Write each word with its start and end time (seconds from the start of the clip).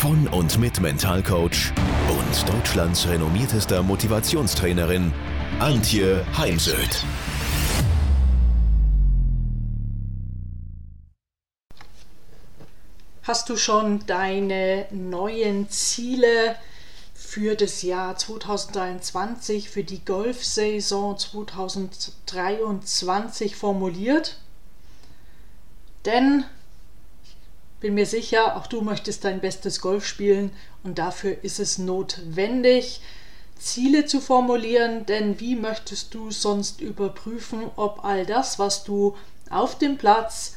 von 0.00 0.26
und 0.28 0.58
mit 0.58 0.80
Mentalcoach 0.80 1.72
und 2.08 2.48
Deutschlands 2.48 3.06
renommiertester 3.06 3.82
Motivationstrainerin 3.82 5.12
Antje 5.58 6.24
Heimsöth. 6.38 7.04
Hast 13.24 13.50
du 13.50 13.58
schon 13.58 14.06
deine 14.06 14.86
neuen 14.90 15.68
Ziele 15.68 16.56
für 17.12 17.54
das 17.54 17.82
Jahr 17.82 18.16
2023, 18.16 19.68
für 19.68 19.84
die 19.84 20.02
Golfsaison 20.02 21.18
2023 21.18 23.54
formuliert? 23.54 24.38
Denn 26.06 26.46
bin 27.80 27.94
mir 27.94 28.06
sicher, 28.06 28.56
auch 28.56 28.66
du 28.66 28.82
möchtest 28.82 29.24
dein 29.24 29.40
bestes 29.40 29.80
Golf 29.80 30.06
spielen 30.06 30.52
und 30.82 30.98
dafür 30.98 31.42
ist 31.42 31.58
es 31.58 31.78
notwendig, 31.78 33.00
Ziele 33.58 34.06
zu 34.06 34.20
formulieren, 34.20 35.04
denn 35.06 35.40
wie 35.40 35.54
möchtest 35.56 36.14
du 36.14 36.30
sonst 36.30 36.80
überprüfen, 36.80 37.64
ob 37.76 38.04
all 38.04 38.24
das, 38.24 38.58
was 38.58 38.84
du 38.84 39.16
auf 39.50 39.76
dem 39.76 39.98
Platz, 39.98 40.56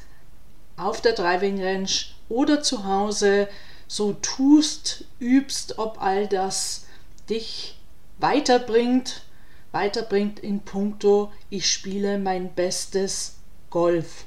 auf 0.77 1.01
der 1.01 1.13
Driving 1.13 1.61
Range 1.61 1.89
oder 2.29 2.61
zu 2.61 2.85
Hause 2.85 3.47
so 3.87 4.13
tust, 4.13 5.05
übst, 5.19 5.77
ob 5.79 6.01
all 6.01 6.27
das 6.27 6.85
dich 7.29 7.77
weiterbringt, 8.19 9.23
weiterbringt 9.71 10.39
in 10.39 10.61
puncto, 10.61 11.31
ich 11.49 11.71
spiele 11.71 12.17
mein 12.17 12.53
bestes 12.53 13.35
Golf. 13.69 14.25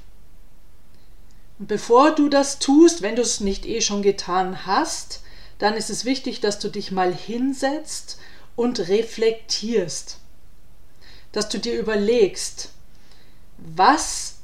Und 1.59 1.67
bevor 1.67 2.11
du 2.11 2.29
das 2.29 2.59
tust, 2.59 3.01
wenn 3.01 3.15
du 3.15 3.21
es 3.21 3.39
nicht 3.39 3.65
eh 3.65 3.81
schon 3.81 4.01
getan 4.01 4.65
hast, 4.65 5.21
dann 5.59 5.73
ist 5.73 5.89
es 5.89 6.05
wichtig, 6.05 6.39
dass 6.39 6.59
du 6.59 6.69
dich 6.69 6.91
mal 6.91 7.13
hinsetzt 7.13 8.19
und 8.55 8.87
reflektierst. 8.87 10.19
Dass 11.31 11.49
du 11.49 11.57
dir 11.57 11.79
überlegst, 11.79 12.69
was 13.57 14.35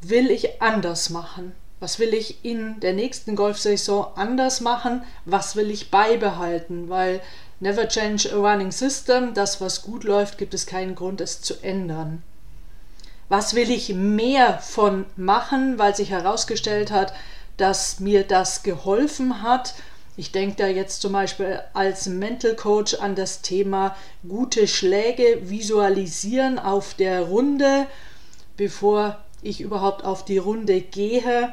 will 0.00 0.30
ich 0.30 0.62
anders 0.62 1.10
machen? 1.10 1.52
Was 1.78 1.98
will 1.98 2.14
ich 2.14 2.42
in 2.42 2.80
der 2.80 2.94
nächsten 2.94 3.36
Golfsaison 3.36 4.06
anders 4.16 4.62
machen? 4.62 5.02
Was 5.26 5.56
will 5.56 5.70
ich 5.70 5.90
beibehalten? 5.90 6.88
Weil 6.88 7.20
never 7.60 7.86
change 7.86 8.32
a 8.32 8.36
running 8.36 8.72
system, 8.72 9.34
das 9.34 9.60
was 9.60 9.82
gut 9.82 10.04
läuft, 10.04 10.38
gibt 10.38 10.54
es 10.54 10.64
keinen 10.64 10.94
Grund, 10.94 11.20
es 11.20 11.42
zu 11.42 11.62
ändern 11.62 12.22
was 13.28 13.54
will 13.54 13.70
ich 13.70 13.94
mehr 13.94 14.58
von 14.60 15.04
machen, 15.16 15.78
weil 15.78 15.96
sich 15.96 16.10
herausgestellt 16.10 16.90
hat, 16.90 17.12
dass 17.56 18.00
mir 18.00 18.22
das 18.22 18.62
geholfen 18.62 19.42
hat. 19.42 19.74
Ich 20.16 20.32
denke 20.32 20.56
da 20.56 20.66
jetzt 20.66 21.02
zum 21.02 21.12
Beispiel 21.12 21.60
als 21.74 22.06
Mental 22.06 22.54
Coach 22.54 22.94
an 22.94 23.14
das 23.14 23.42
Thema 23.42 23.96
gute 24.26 24.68
Schläge 24.68 25.50
visualisieren 25.50 26.58
auf 26.58 26.94
der 26.94 27.22
Runde, 27.22 27.86
bevor 28.56 29.18
ich 29.42 29.60
überhaupt 29.60 30.04
auf 30.04 30.24
die 30.24 30.38
Runde 30.38 30.80
gehe, 30.80 31.52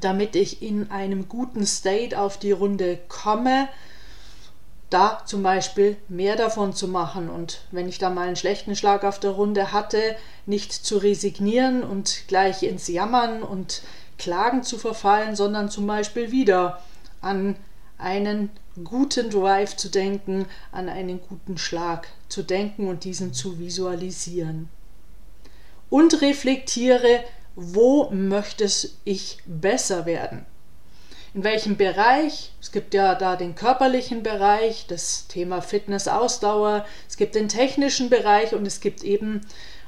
damit 0.00 0.34
ich 0.34 0.62
in 0.62 0.90
einem 0.90 1.28
guten 1.28 1.66
State 1.66 2.18
auf 2.18 2.38
die 2.38 2.52
Runde 2.52 2.98
komme 3.08 3.68
da 4.90 5.22
zum 5.24 5.42
Beispiel 5.42 5.96
mehr 6.08 6.36
davon 6.36 6.72
zu 6.72 6.88
machen 6.88 7.30
und 7.30 7.60
wenn 7.70 7.88
ich 7.88 7.98
da 7.98 8.10
mal 8.10 8.26
einen 8.26 8.36
schlechten 8.36 8.74
Schlag 8.74 9.04
auf 9.04 9.20
der 9.20 9.30
Runde 9.30 9.72
hatte, 9.72 10.16
nicht 10.46 10.72
zu 10.72 10.98
resignieren 10.98 11.82
und 11.84 12.24
gleich 12.26 12.64
ins 12.64 12.88
Jammern 12.88 13.42
und 13.42 13.82
Klagen 14.18 14.64
zu 14.64 14.76
verfallen, 14.78 15.36
sondern 15.36 15.70
zum 15.70 15.86
Beispiel 15.86 16.32
wieder 16.32 16.82
an 17.20 17.56
einen 17.98 18.50
guten 18.84 19.30
Drive 19.30 19.76
zu 19.76 19.88
denken, 19.88 20.46
an 20.72 20.88
einen 20.88 21.20
guten 21.20 21.56
Schlag 21.56 22.08
zu 22.28 22.42
denken 22.42 22.88
und 22.88 23.04
diesen 23.04 23.32
zu 23.32 23.58
visualisieren. 23.58 24.68
Und 25.88 26.20
reflektiere, 26.20 27.24
wo 27.56 28.10
möchtest 28.10 28.96
ich 29.04 29.38
besser 29.46 30.06
werden? 30.06 30.46
In 31.34 31.44
welchem 31.44 31.76
Bereich. 31.76 32.52
Es 32.60 32.72
gibt 32.72 32.94
ja 32.94 33.14
da 33.14 33.36
den 33.36 33.54
körperlichen 33.54 34.22
Bereich, 34.22 34.86
das 34.88 35.26
Thema 35.28 35.60
Fitness, 35.60 36.08
Ausdauer. 36.08 36.84
Es 37.08 37.16
gibt 37.16 37.34
den 37.34 37.48
technischen 37.48 38.10
Bereich 38.10 38.54
und 38.54 38.66
es 38.66 38.80
gibt 38.80 39.04
eben, 39.04 39.40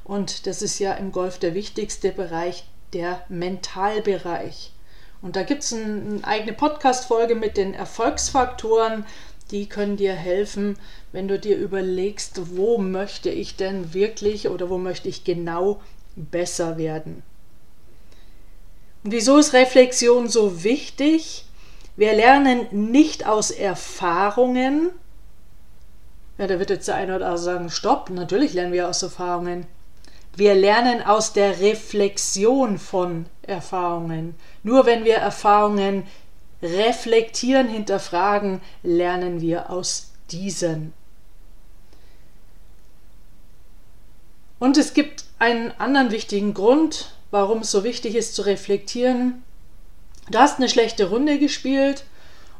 und 0.05 0.47
das 0.47 0.63
ist 0.63 0.79
ja 0.79 0.93
im 0.95 1.13
Golf 1.13 1.39
der 1.39 1.55
wichtigste 1.55 2.13
Bereich, 2.13 2.65
der 2.93 3.25
Mentalbereich. 3.29 4.73
Und 5.21 5.37
da 5.37 5.43
gibt 5.43 5.63
es 5.63 5.73
ein, 5.73 6.15
eine 6.15 6.25
eigene 6.25 6.53
Podcast-Folge 6.53 7.35
mit 7.35 7.57
den 7.57 7.75
Erfolgsfaktoren, 7.75 9.05
die 9.51 9.69
können 9.69 9.97
dir 9.97 10.15
helfen, 10.15 10.79
wenn 11.13 11.29
du 11.29 11.39
dir 11.39 11.57
überlegst, 11.57 12.57
wo 12.57 12.79
möchte 12.79 13.31
ich 13.31 13.57
denn 13.57 13.93
wirklich 13.93 14.49
oder 14.49 14.71
wo 14.71 14.79
möchte 14.79 15.09
ich 15.09 15.25
genau 15.25 15.81
besser 16.17 16.79
werden. 16.79 17.23
Wieso 19.05 19.39
ist 19.39 19.53
Reflexion 19.53 20.29
so 20.29 20.63
wichtig? 20.63 21.45
Wir 21.97 22.15
lernen 22.15 22.69
nicht 22.71 23.27
aus 23.27 23.51
Erfahrungen. 23.51 24.91
Ja, 26.39 26.47
da 26.47 26.59
wird 26.59 26.71
jetzt 26.71 26.89
der 26.89 26.95
eine 26.95 27.17
oder 27.17 27.27
andere 27.27 27.43
sagen, 27.43 27.71
stopp, 27.71 28.11
natürlich 28.11 28.55
lernen 28.55 28.73
wir 28.73 28.89
aus 28.89 29.03
Erfahrungen. 29.03 29.67
Wir 30.37 30.55
lernen 30.55 31.03
aus 31.03 31.33
der 31.33 31.61
Reflexion 31.61 32.79
von 32.79 33.27
Erfahrungen. 33.43 34.35
Nur 34.63 34.87
wenn 34.87 35.05
wir 35.05 35.17
Erfahrungen 35.17 36.07
reflektieren, 36.63 37.69
hinterfragen, 37.69 38.61
lernen 38.83 39.41
wir 39.41 39.69
aus 39.69 40.13
diesen. 40.31 40.95
Und 44.59 44.79
es 44.79 44.95
gibt 44.95 45.25
einen 45.41 45.73
anderen 45.73 46.13
wichtigen 46.13 46.55
Grund, 46.55 47.15
warum 47.33 47.61
es 47.61 47.73
so 47.73 47.83
wichtig 47.83 48.15
ist 48.15 48.37
zu 48.37 48.43
reflektieren. 48.43 49.43
Du 50.31 50.39
hast 50.39 50.59
eine 50.59 50.69
schlechte 50.69 51.09
Runde 51.09 51.41
gespielt 51.41 52.05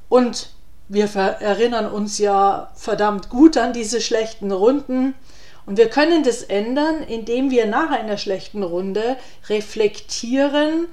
und 0.09 0.49
wir 0.89 1.05
erinnern 1.15 1.91
uns 1.91 2.19
ja 2.19 2.73
verdammt 2.75 3.29
gut 3.29 3.57
an 3.57 3.73
diese 3.73 4.01
schlechten 4.01 4.51
Runden. 4.51 5.15
Und 5.65 5.79
wir 5.79 5.89
können 5.89 6.25
das 6.25 6.43
ändern, 6.43 7.03
indem 7.03 7.51
wir 7.53 7.67
nach 7.67 7.91
einer 7.91 8.17
schlechten 8.17 8.65
Runde 8.65 9.17
reflektieren, 9.49 10.89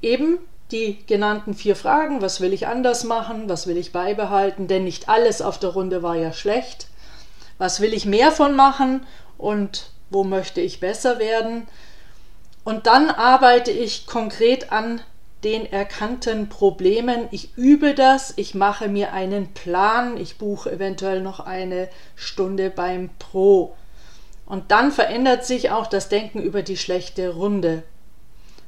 eben 0.00 0.38
die 0.72 0.98
genannten 1.06 1.54
vier 1.54 1.76
Fragen, 1.76 2.20
was 2.20 2.40
will 2.40 2.52
ich 2.52 2.66
anders 2.66 3.04
machen, 3.04 3.48
was 3.48 3.66
will 3.66 3.76
ich 3.76 3.92
beibehalten, 3.92 4.66
denn 4.66 4.84
nicht 4.84 5.08
alles 5.08 5.40
auf 5.40 5.58
der 5.58 5.70
Runde 5.70 6.02
war 6.02 6.16
ja 6.16 6.32
schlecht. 6.32 6.88
Was 7.58 7.80
will 7.80 7.94
ich 7.94 8.06
mehr 8.06 8.32
von 8.32 8.56
machen 8.56 9.06
und 9.38 9.90
wo 10.10 10.24
möchte 10.24 10.60
ich 10.60 10.80
besser 10.80 11.18
werden? 11.18 11.68
Und 12.64 12.86
dann 12.86 13.10
arbeite 13.10 13.70
ich 13.70 14.06
konkret 14.06 14.72
an 14.72 15.00
den 15.42 15.70
erkannten 15.70 16.48
Problemen. 16.48 17.26
Ich 17.32 17.56
übe 17.56 17.94
das, 17.94 18.32
ich 18.36 18.54
mache 18.54 18.88
mir 18.88 19.12
einen 19.12 19.52
Plan, 19.52 20.16
ich 20.16 20.38
buche 20.38 20.70
eventuell 20.70 21.20
noch 21.20 21.40
eine 21.40 21.88
Stunde 22.14 22.70
beim 22.70 23.10
Pro. 23.18 23.74
Und 24.46 24.70
dann 24.70 24.92
verändert 24.92 25.44
sich 25.44 25.70
auch 25.70 25.86
das 25.86 26.08
Denken 26.08 26.40
über 26.40 26.62
die 26.62 26.76
schlechte 26.76 27.30
Runde. 27.30 27.82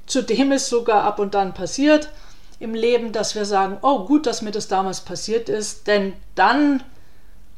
Zudem 0.06 0.52
ist 0.52 0.68
sogar 0.68 1.04
ab 1.04 1.18
und 1.18 1.36
an 1.36 1.54
passiert 1.54 2.10
im 2.58 2.74
Leben, 2.74 3.12
dass 3.12 3.34
wir 3.34 3.44
sagen, 3.44 3.78
oh 3.82 4.04
gut, 4.04 4.26
dass 4.26 4.42
mir 4.42 4.50
das 4.50 4.68
damals 4.68 5.00
passiert 5.00 5.48
ist, 5.48 5.86
denn 5.86 6.14
dann 6.34 6.82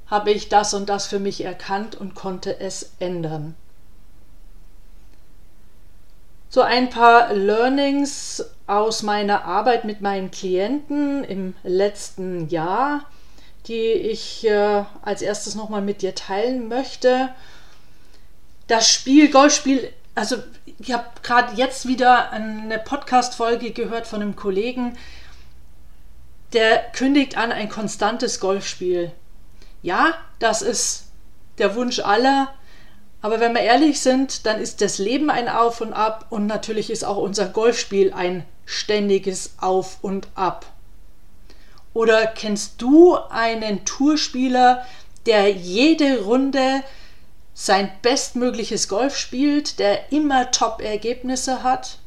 habe 0.06 0.30
ich 0.30 0.48
das 0.48 0.74
und 0.74 0.88
das 0.88 1.06
für 1.06 1.18
mich 1.18 1.44
erkannt 1.44 1.94
und 1.96 2.14
konnte 2.14 2.60
es 2.60 2.92
ändern. 2.98 3.54
So 6.48 6.62
ein 6.62 6.90
paar 6.90 7.32
Learnings 7.32 8.44
aus 8.66 9.02
meiner 9.02 9.44
Arbeit 9.44 9.84
mit 9.84 10.00
meinen 10.00 10.30
Klienten 10.30 11.24
im 11.24 11.54
letzten 11.62 12.48
Jahr, 12.48 13.04
die 13.66 13.92
ich 13.92 14.46
äh, 14.46 14.84
als 15.02 15.22
erstes 15.22 15.54
nochmal 15.54 15.82
mit 15.82 16.02
dir 16.02 16.14
teilen 16.14 16.68
möchte. 16.68 17.30
Das 18.66 18.88
Spiel, 18.90 19.30
Golfspiel, 19.30 19.92
also 20.14 20.36
ich 20.78 20.92
habe 20.92 21.04
gerade 21.22 21.54
jetzt 21.56 21.86
wieder 21.86 22.30
eine 22.30 22.78
Podcast-Folge 22.78 23.72
gehört 23.72 24.06
von 24.06 24.22
einem 24.22 24.36
Kollegen, 24.36 24.96
der 26.52 26.78
kündigt 26.92 27.36
an 27.36 27.52
ein 27.52 27.68
konstantes 27.68 28.40
Golfspiel. 28.40 29.12
Ja, 29.82 30.14
das 30.38 30.62
ist 30.62 31.06
der 31.58 31.74
Wunsch 31.74 32.00
aller. 32.00 32.52
Aber 33.22 33.40
wenn 33.40 33.54
wir 33.54 33.62
ehrlich 33.62 34.00
sind, 34.00 34.46
dann 34.46 34.60
ist 34.60 34.80
das 34.80 34.98
Leben 34.98 35.30
ein 35.30 35.48
Auf 35.48 35.80
und 35.80 35.92
Ab 35.92 36.26
und 36.30 36.46
natürlich 36.46 36.90
ist 36.90 37.04
auch 37.04 37.16
unser 37.16 37.46
Golfspiel 37.46 38.12
ein 38.12 38.44
ständiges 38.66 39.54
Auf 39.58 39.98
und 40.02 40.28
Ab. 40.34 40.66
Oder 41.94 42.26
kennst 42.26 42.82
du 42.82 43.16
einen 43.30 43.84
Tourspieler, 43.84 44.84
der 45.24 45.50
jede 45.50 46.24
Runde 46.24 46.82
sein 47.54 47.90
bestmögliches 48.02 48.86
Golf 48.88 49.16
spielt, 49.16 49.78
der 49.78 50.12
immer 50.12 50.50
Top-Ergebnisse 50.50 51.62
hat? 51.62 51.98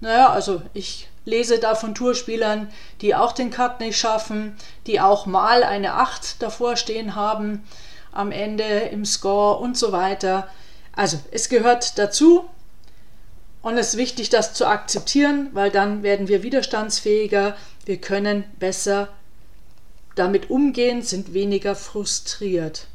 Naja, 0.00 0.30
also 0.30 0.62
ich 0.72 1.08
lese 1.26 1.58
da 1.58 1.74
von 1.74 1.94
Tourspielern, 1.94 2.72
die 3.02 3.14
auch 3.14 3.32
den 3.32 3.50
Cut 3.50 3.80
nicht 3.80 3.98
schaffen, 3.98 4.56
die 4.86 5.00
auch 5.00 5.26
mal 5.26 5.64
eine 5.64 5.94
8 5.94 6.40
davor 6.40 6.76
stehen 6.76 7.14
haben 7.14 7.62
am 8.12 8.32
Ende 8.32 8.64
im 8.64 9.04
Score 9.04 9.58
und 9.58 9.76
so 9.76 9.92
weiter. 9.92 10.48
Also 10.92 11.18
es 11.30 11.48
gehört 11.48 11.98
dazu 11.98 12.48
und 13.62 13.76
es 13.76 13.90
ist 13.90 13.96
wichtig, 13.96 14.30
das 14.30 14.54
zu 14.54 14.66
akzeptieren, 14.66 15.50
weil 15.52 15.70
dann 15.70 16.02
werden 16.02 16.28
wir 16.28 16.42
widerstandsfähiger, 16.42 17.56
wir 17.84 17.96
können 17.98 18.44
besser 18.58 19.08
damit 20.14 20.50
umgehen, 20.50 21.02
sind 21.02 21.34
weniger 21.34 21.74
frustriert. 21.74 22.86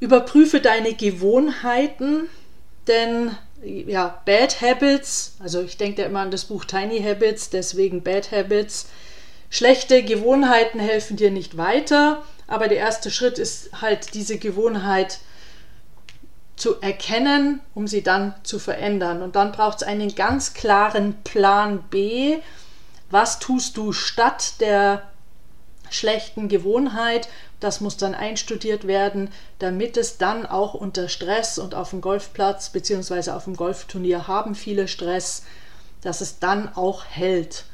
Überprüfe 0.00 0.60
deine 0.60 0.94
Gewohnheiten, 0.94 2.28
denn 2.86 3.36
ja, 3.62 4.22
Bad 4.24 4.62
Habits, 4.62 5.34
also 5.40 5.60
ich 5.60 5.76
denke 5.76 6.02
da 6.02 6.08
immer 6.08 6.20
an 6.20 6.30
das 6.30 6.46
Buch 6.46 6.64
Tiny 6.64 7.02
Habits, 7.02 7.50
deswegen 7.50 8.02
Bad 8.02 8.32
Habits, 8.32 8.86
Schlechte 9.52 10.04
Gewohnheiten 10.04 10.78
helfen 10.78 11.16
dir 11.16 11.32
nicht 11.32 11.56
weiter, 11.56 12.22
aber 12.46 12.68
der 12.68 12.78
erste 12.78 13.10
Schritt 13.10 13.38
ist 13.38 13.82
halt 13.82 14.14
diese 14.14 14.38
Gewohnheit 14.38 15.18
zu 16.54 16.80
erkennen, 16.80 17.60
um 17.74 17.88
sie 17.88 18.02
dann 18.02 18.34
zu 18.44 18.60
verändern. 18.60 19.22
Und 19.22 19.34
dann 19.34 19.50
braucht 19.50 19.78
es 19.78 19.82
einen 19.82 20.14
ganz 20.14 20.54
klaren 20.54 21.20
Plan 21.24 21.82
B. 21.90 22.38
Was 23.10 23.40
tust 23.40 23.76
du 23.76 23.92
statt 23.92 24.60
der 24.60 25.02
schlechten 25.90 26.48
Gewohnheit? 26.48 27.28
Das 27.58 27.80
muss 27.80 27.96
dann 27.96 28.14
einstudiert 28.14 28.86
werden, 28.86 29.30
damit 29.58 29.96
es 29.96 30.16
dann 30.16 30.46
auch 30.46 30.74
unter 30.74 31.08
Stress 31.08 31.58
und 31.58 31.74
auf 31.74 31.90
dem 31.90 32.00
Golfplatz 32.00 32.70
bzw. 32.70 33.32
auf 33.32 33.44
dem 33.44 33.56
Golfturnier 33.56 34.28
haben 34.28 34.54
viele 34.54 34.86
Stress, 34.86 35.42
dass 36.02 36.20
es 36.20 36.38
dann 36.38 36.72
auch 36.74 37.04
hält. 37.04 37.64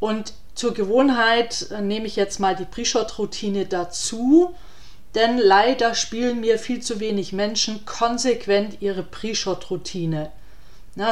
Und 0.00 0.32
zur 0.58 0.74
Gewohnheit 0.74 1.70
äh, 1.70 1.80
nehme 1.80 2.08
ich 2.08 2.16
jetzt 2.16 2.40
mal 2.40 2.56
die 2.56 2.64
Pre-Shot-Routine 2.64 3.66
dazu, 3.66 4.56
denn 5.14 5.38
leider 5.38 5.94
spielen 5.94 6.40
mir 6.40 6.58
viel 6.58 6.82
zu 6.82 6.98
wenig 6.98 7.32
Menschen 7.32 7.86
konsequent 7.86 8.78
ihre 8.82 9.04
Pre-Shot-Routine. 9.04 10.32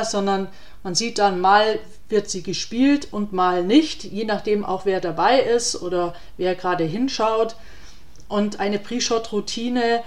sondern 0.02 0.48
man 0.82 0.96
sieht 0.96 1.18
dann 1.18 1.40
mal 1.40 1.78
wird 2.08 2.28
sie 2.28 2.42
gespielt 2.42 3.08
und 3.12 3.32
mal 3.32 3.62
nicht, 3.62 4.02
je 4.02 4.24
nachdem 4.24 4.64
auch 4.64 4.84
wer 4.84 5.00
dabei 5.00 5.38
ist 5.40 5.80
oder 5.80 6.14
wer 6.36 6.56
gerade 6.56 6.82
hinschaut. 6.84 7.54
Und 8.26 8.58
eine 8.58 8.80
Pre-Shot-Routine 8.80 10.02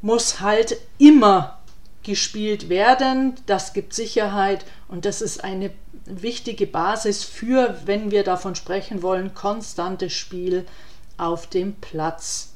muss 0.00 0.38
halt 0.40 0.76
immer 0.98 1.58
gespielt 2.04 2.68
werden. 2.68 3.34
Das 3.46 3.72
gibt 3.72 3.94
Sicherheit 3.94 4.64
und 4.86 5.06
das 5.06 5.22
ist 5.22 5.42
eine 5.42 5.72
wichtige 6.06 6.66
Basis 6.66 7.24
für, 7.24 7.78
wenn 7.86 8.10
wir 8.10 8.24
davon 8.24 8.54
sprechen 8.54 9.02
wollen, 9.02 9.34
konstantes 9.34 10.12
Spiel 10.12 10.66
auf 11.16 11.46
dem 11.46 11.74
Platz. 11.74 12.52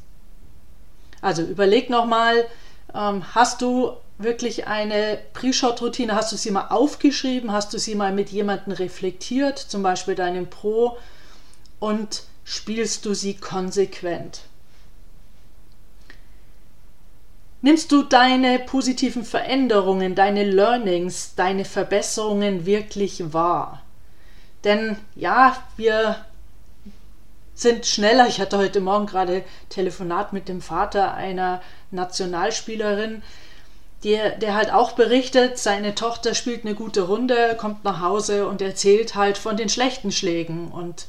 Also 1.21 1.43
überleg 1.43 1.91
nochmal, 1.91 2.47
ähm, 2.95 3.35
hast 3.35 3.63
du 3.63 3.93
wirklich 4.19 4.67
eine 4.67 5.19
Pre-Shot-Routine, 5.33 6.15
hast 6.15 6.33
du 6.33 6.37
sie 6.37 6.51
mal 6.51 6.69
aufgeschrieben, 6.69 7.53
hast 7.53 7.73
du 7.73 7.79
sie 7.79 7.95
mal 7.95 8.13
mit 8.13 8.31
jemandem 8.31 8.73
reflektiert, 8.73 9.59
zum 9.59 9.83
Beispiel 9.83 10.15
deinem 10.15 10.51
Pro, 10.51 10.99
und 11.79 12.25
spielst 12.45 13.05
du 13.05 13.15
sie 13.15 13.35
konsequent? 13.35 14.41
Nimmst 17.61 17.91
du 17.91 18.05
deine 18.05 18.61
positiven 18.61 19.25
Veränderungen, 19.25 20.15
deine 20.15 20.45
Learnings, 20.45 21.35
deine 21.35 21.65
Verbesserungen 21.65 22.67
wirklich 22.67 23.33
wahr? 23.33 23.83
Denn 24.63 24.97
ja, 25.17 25.57
wir 25.77 26.25
sind 27.55 27.87
schneller. 27.87 28.29
Ich 28.29 28.41
hatte 28.41 28.59
heute 28.59 28.81
Morgen 28.81 29.07
gerade 29.07 29.45
Telefonat 29.71 30.33
mit 30.33 30.49
dem 30.49 30.61
Vater 30.61 31.15
einer 31.15 31.61
Nationalspielerin, 31.91 33.23
der, 34.05 34.39
der 34.39 34.55
halt 34.55 34.73
auch 34.73 34.93
berichtet, 34.93 35.59
seine 35.59 35.97
Tochter 35.97 36.37
spielt 36.37 36.65
eine 36.65 36.77
gute 36.77 37.03
Runde, 37.03 37.57
kommt 37.59 37.83
nach 37.83 38.01
Hause 38.01 38.47
und 38.47 38.63
erzählt 38.63 39.17
halt 39.17 39.37
von 39.37 39.57
den 39.57 39.69
schlechten 39.69 40.13
Schlägen. 40.13 40.71
Und 40.71 41.07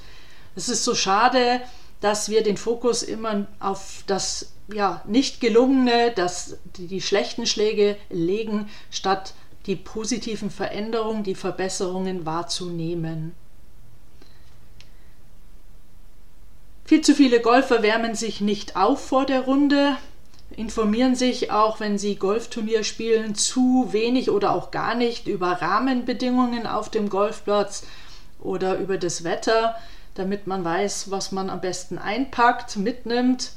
es 0.55 0.69
ist 0.69 0.83
so 0.83 0.95
schade, 0.95 1.61
dass 2.01 2.29
wir 2.29 2.41
den 2.41 2.57
Fokus 2.57 3.03
immer 3.03 3.45
auf 3.59 4.03
das 4.07 4.51
ja, 4.73 5.01
nicht 5.05 5.41
gelungene, 5.41 6.11
dass 6.11 6.57
die, 6.77 7.01
schlechten 7.01 7.45
Schläge 7.45 7.97
legen, 8.09 8.69
statt 8.91 9.33
die 9.65 9.75
positiven 9.75 10.49
Veränderungen, 10.49 11.23
die 11.23 11.35
Verbesserungen 11.35 12.25
wahrzunehmen. 12.25 13.33
Viel 16.85 17.01
zu 17.01 17.13
viele 17.13 17.39
Golfer 17.39 17.83
wärmen 17.83 18.15
sich 18.15 18.41
nicht 18.41 18.75
auf 18.75 19.05
vor 19.05 19.25
der 19.25 19.41
Runde, 19.41 19.95
informieren 20.55 21.15
sich 21.15 21.51
auch, 21.51 21.79
wenn 21.79 21.99
sie 21.99 22.15
Golfturnier 22.15 22.83
spielen, 22.83 23.35
zu 23.35 23.89
wenig 23.91 24.31
oder 24.31 24.53
auch 24.53 24.71
gar 24.71 24.95
nicht 24.95 25.27
über 25.27 25.61
Rahmenbedingungen 25.61 26.65
auf 26.65 26.89
dem 26.89 27.09
Golfplatz 27.09 27.85
oder 28.39 28.79
über 28.79 28.97
das 28.97 29.23
Wetter, 29.23 29.75
damit 30.15 30.47
man 30.47 30.63
weiß, 30.63 31.11
was 31.11 31.31
man 31.31 31.51
am 31.51 31.61
besten 31.61 31.99
einpackt, 31.99 32.77
mitnimmt 32.77 33.51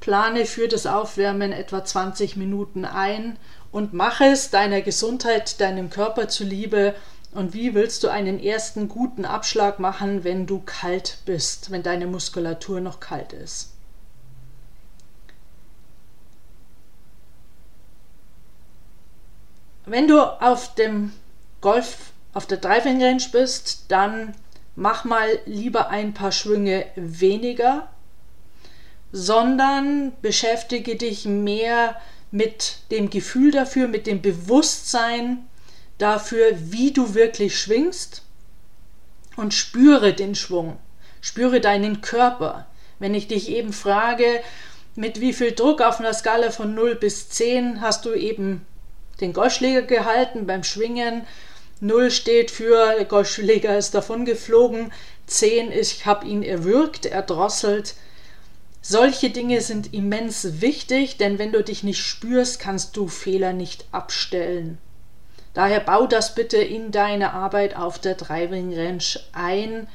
Plane 0.00 0.46
für 0.46 0.68
das 0.68 0.86
Aufwärmen 0.86 1.52
etwa 1.52 1.84
20 1.84 2.36
Minuten 2.36 2.84
ein 2.84 3.36
und 3.72 3.92
mache 3.92 4.24
es 4.24 4.50
deiner 4.50 4.80
Gesundheit, 4.80 5.60
deinem 5.60 5.90
Körper 5.90 6.28
zuliebe. 6.28 6.94
Und 7.32 7.52
wie 7.52 7.74
willst 7.74 8.04
du 8.04 8.08
einen 8.08 8.42
ersten 8.42 8.88
guten 8.88 9.24
Abschlag 9.24 9.78
machen, 9.78 10.24
wenn 10.24 10.46
du 10.46 10.60
kalt 10.64 11.18
bist, 11.26 11.70
wenn 11.70 11.82
deine 11.82 12.06
Muskulatur 12.06 12.80
noch 12.80 13.00
kalt 13.00 13.32
ist? 13.32 13.74
Wenn 19.84 20.06
du 20.06 20.20
auf 20.20 20.74
dem 20.74 21.12
Golf, 21.60 22.12
auf 22.34 22.46
der 22.46 22.58
Driving 22.58 23.02
Range 23.02 23.22
bist, 23.32 23.86
dann 23.88 24.34
mach 24.76 25.04
mal 25.04 25.38
lieber 25.46 25.88
ein 25.88 26.14
paar 26.14 26.30
Schwünge 26.30 26.86
weniger 26.94 27.88
sondern 29.12 30.12
beschäftige 30.20 30.96
dich 30.96 31.24
mehr 31.24 31.96
mit 32.30 32.78
dem 32.90 33.10
Gefühl 33.10 33.50
dafür, 33.50 33.88
mit 33.88 34.06
dem 34.06 34.20
Bewusstsein 34.20 35.46
dafür, 35.96 36.52
wie 36.56 36.92
du 36.92 37.14
wirklich 37.14 37.58
schwingst 37.58 38.22
und 39.36 39.54
spüre 39.54 40.12
den 40.12 40.34
Schwung, 40.34 40.78
spüre 41.20 41.60
deinen 41.60 42.00
Körper. 42.00 42.66
Wenn 42.98 43.14
ich 43.14 43.28
dich 43.28 43.48
eben 43.48 43.72
frage, 43.72 44.40
mit 44.94 45.20
wie 45.20 45.32
viel 45.32 45.52
Druck 45.52 45.80
auf 45.80 46.00
einer 46.00 46.12
Skala 46.12 46.50
von 46.50 46.74
0 46.74 46.96
bis 46.96 47.28
10 47.28 47.80
hast 47.80 48.04
du 48.04 48.14
eben 48.14 48.66
den 49.20 49.32
Golfschläger 49.32 49.82
gehalten 49.82 50.46
beim 50.46 50.64
Schwingen. 50.64 51.26
0 51.80 52.10
steht 52.10 52.50
für, 52.50 52.94
der 52.96 53.04
Golfschläger 53.04 53.78
ist 53.78 53.94
davon 53.94 54.24
geflogen. 54.24 54.92
10 55.26 55.70
ist, 55.70 55.92
ich 55.92 56.06
habe 56.06 56.26
ihn 56.26 56.42
erwürgt, 56.42 57.06
erdrosselt. 57.06 57.94
Solche 58.80 59.30
Dinge 59.30 59.60
sind 59.60 59.92
immens 59.92 60.60
wichtig, 60.60 61.16
denn 61.16 61.38
wenn 61.38 61.52
du 61.52 61.62
dich 61.62 61.82
nicht 61.82 62.00
spürst, 62.00 62.60
kannst 62.60 62.96
du 62.96 63.08
Fehler 63.08 63.52
nicht 63.52 63.86
abstellen. 63.92 64.78
Daher 65.54 65.80
bau 65.80 66.06
das 66.06 66.34
bitte 66.34 66.58
in 66.58 66.92
deine 66.92 67.32
Arbeit 67.32 67.76
auf 67.76 67.98
der 67.98 68.14
Driving 68.14 68.72
Range 68.74 69.02
ein. 69.32 69.88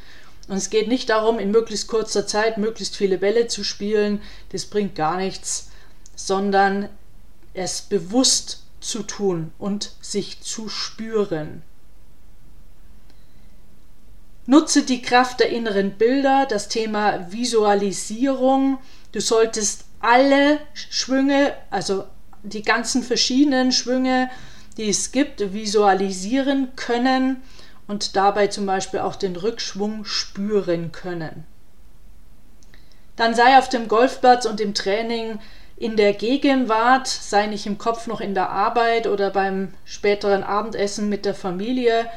Und 0.50 0.58
es 0.58 0.70
geht 0.70 0.90
nicht 0.90 1.10
darum, 1.10 1.40
in 1.40 1.52
möglichst 1.52 1.88
kurzer 1.88 2.28
Zeit 2.28 2.58
möglichst 2.58 2.98
viele 2.98 3.18
Bälle 3.18 3.48
zu 3.48 3.64
spielen, 3.64 4.22
das 4.52 4.66
bringt 4.66 4.96
gar 4.96 5.18
nichts, 5.18 5.70
sondern 6.16 6.90
es 7.54 7.82
bewusst 7.82 8.64
zu 8.82 9.04
tun 9.04 9.54
und 9.58 9.92
sich 10.02 10.42
zu 10.42 10.68
spüren. 10.68 11.62
Nutze 14.46 14.84
die 14.84 15.02
Kraft 15.02 15.40
der 15.40 15.50
inneren 15.50 15.92
Bilder, 15.92 16.46
das 16.50 16.68
Thema 16.68 17.32
Visualisierung. 17.32 18.78
Du 19.14 19.22
solltest 19.22 19.86
alle 20.02 20.60
Schwünge, 20.74 21.54
also 21.70 22.06
die 22.44 22.62
ganzen 22.62 23.04
verschiedenen 23.04 23.72
Schwünge, 23.72 24.30
die 24.76 24.90
es 24.90 25.12
gibt, 25.14 25.54
visualisieren 25.54 26.76
können 26.76 27.42
und 27.88 28.16
dabei 28.18 28.48
zum 28.48 28.66
Beispiel 28.66 29.00
auch 29.00 29.16
den 29.16 29.36
Rückschwung 29.36 30.04
spüren 30.04 30.92
können. 30.92 31.46
Dann 33.16 33.36
sei 33.36 33.58
auf 33.58 33.70
dem 33.70 33.88
Golfplatz 33.88 34.46
und 34.46 34.60
im 34.60 34.74
Training 34.74 35.40
in 35.78 35.96
der 35.96 36.14
Gegenwart, 36.14 37.08
sei 37.08 37.48
nicht 37.48 37.66
im 37.66 37.78
Kopf 37.78 38.08
noch 38.08 38.20
in 38.22 38.34
der 38.34 38.50
Arbeit 38.50 39.08
oder 39.08 39.30
beim 39.30 39.74
späteren 39.86 40.44
Abendessen 40.44 41.10
mit 41.10 41.26
der 41.26 41.36
Familie, 41.36 42.10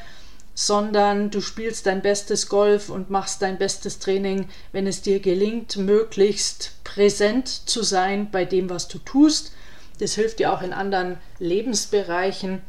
sondern 0.58 1.30
du 1.30 1.42
spielst 1.42 1.84
dein 1.84 2.00
bestes 2.00 2.48
Golf 2.48 2.88
und 2.88 3.10
machst 3.10 3.42
dein 3.42 3.58
bestes 3.58 3.98
Training, 3.98 4.48
wenn 4.72 4.86
es 4.86 5.02
dir 5.02 5.20
gelingt, 5.20 5.76
möglichst 5.76 6.82
präsent 6.82 7.46
zu 7.46 7.82
sein 7.82 8.30
bei 8.30 8.46
dem, 8.46 8.70
was 8.70 8.88
du 8.88 8.98
tust. 8.98 9.52
Das 10.00 10.14
hilft 10.14 10.38
dir 10.38 10.52
auch 10.52 10.62
in 10.62 10.72
anderen 10.72 11.18
Lebensbereichen, 11.38 12.62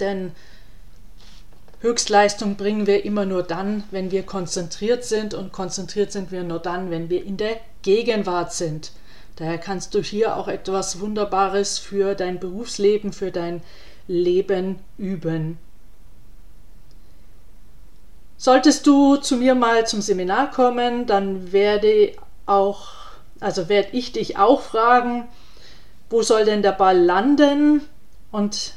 denn 0.00 0.32
Höchstleistung 1.80 2.56
bringen 2.56 2.88
wir 2.88 3.04
immer 3.04 3.26
nur 3.26 3.44
dann, 3.44 3.84
wenn 3.92 4.10
wir 4.10 4.24
konzentriert 4.24 5.04
sind 5.04 5.34
und 5.34 5.52
konzentriert 5.52 6.10
sind 6.10 6.32
wir 6.32 6.42
nur 6.42 6.58
dann, 6.58 6.90
wenn 6.90 7.10
wir 7.10 7.24
in 7.24 7.36
der 7.36 7.60
Gegenwart 7.82 8.52
sind. 8.52 8.90
Daher 9.36 9.58
kannst 9.58 9.94
du 9.94 10.02
hier 10.02 10.36
auch 10.36 10.48
etwas 10.48 10.98
Wunderbares 10.98 11.78
für 11.78 12.16
dein 12.16 12.40
Berufsleben, 12.40 13.12
für 13.12 13.30
dein 13.30 13.62
Leben 14.08 14.80
üben. 14.98 15.58
Solltest 18.38 18.86
du 18.86 19.16
zu 19.16 19.36
mir 19.36 19.54
mal 19.54 19.86
zum 19.86 20.02
Seminar 20.02 20.50
kommen, 20.50 21.06
dann 21.06 21.52
werde 21.52 22.12
auch, 22.44 22.88
also 23.40 23.68
werde 23.68 23.88
ich 23.92 24.12
dich 24.12 24.38
auch 24.38 24.60
fragen, 24.60 25.26
wo 26.10 26.22
soll 26.22 26.44
denn 26.44 26.62
der 26.62 26.72
Ball 26.72 26.98
landen? 26.98 27.82
Und 28.30 28.74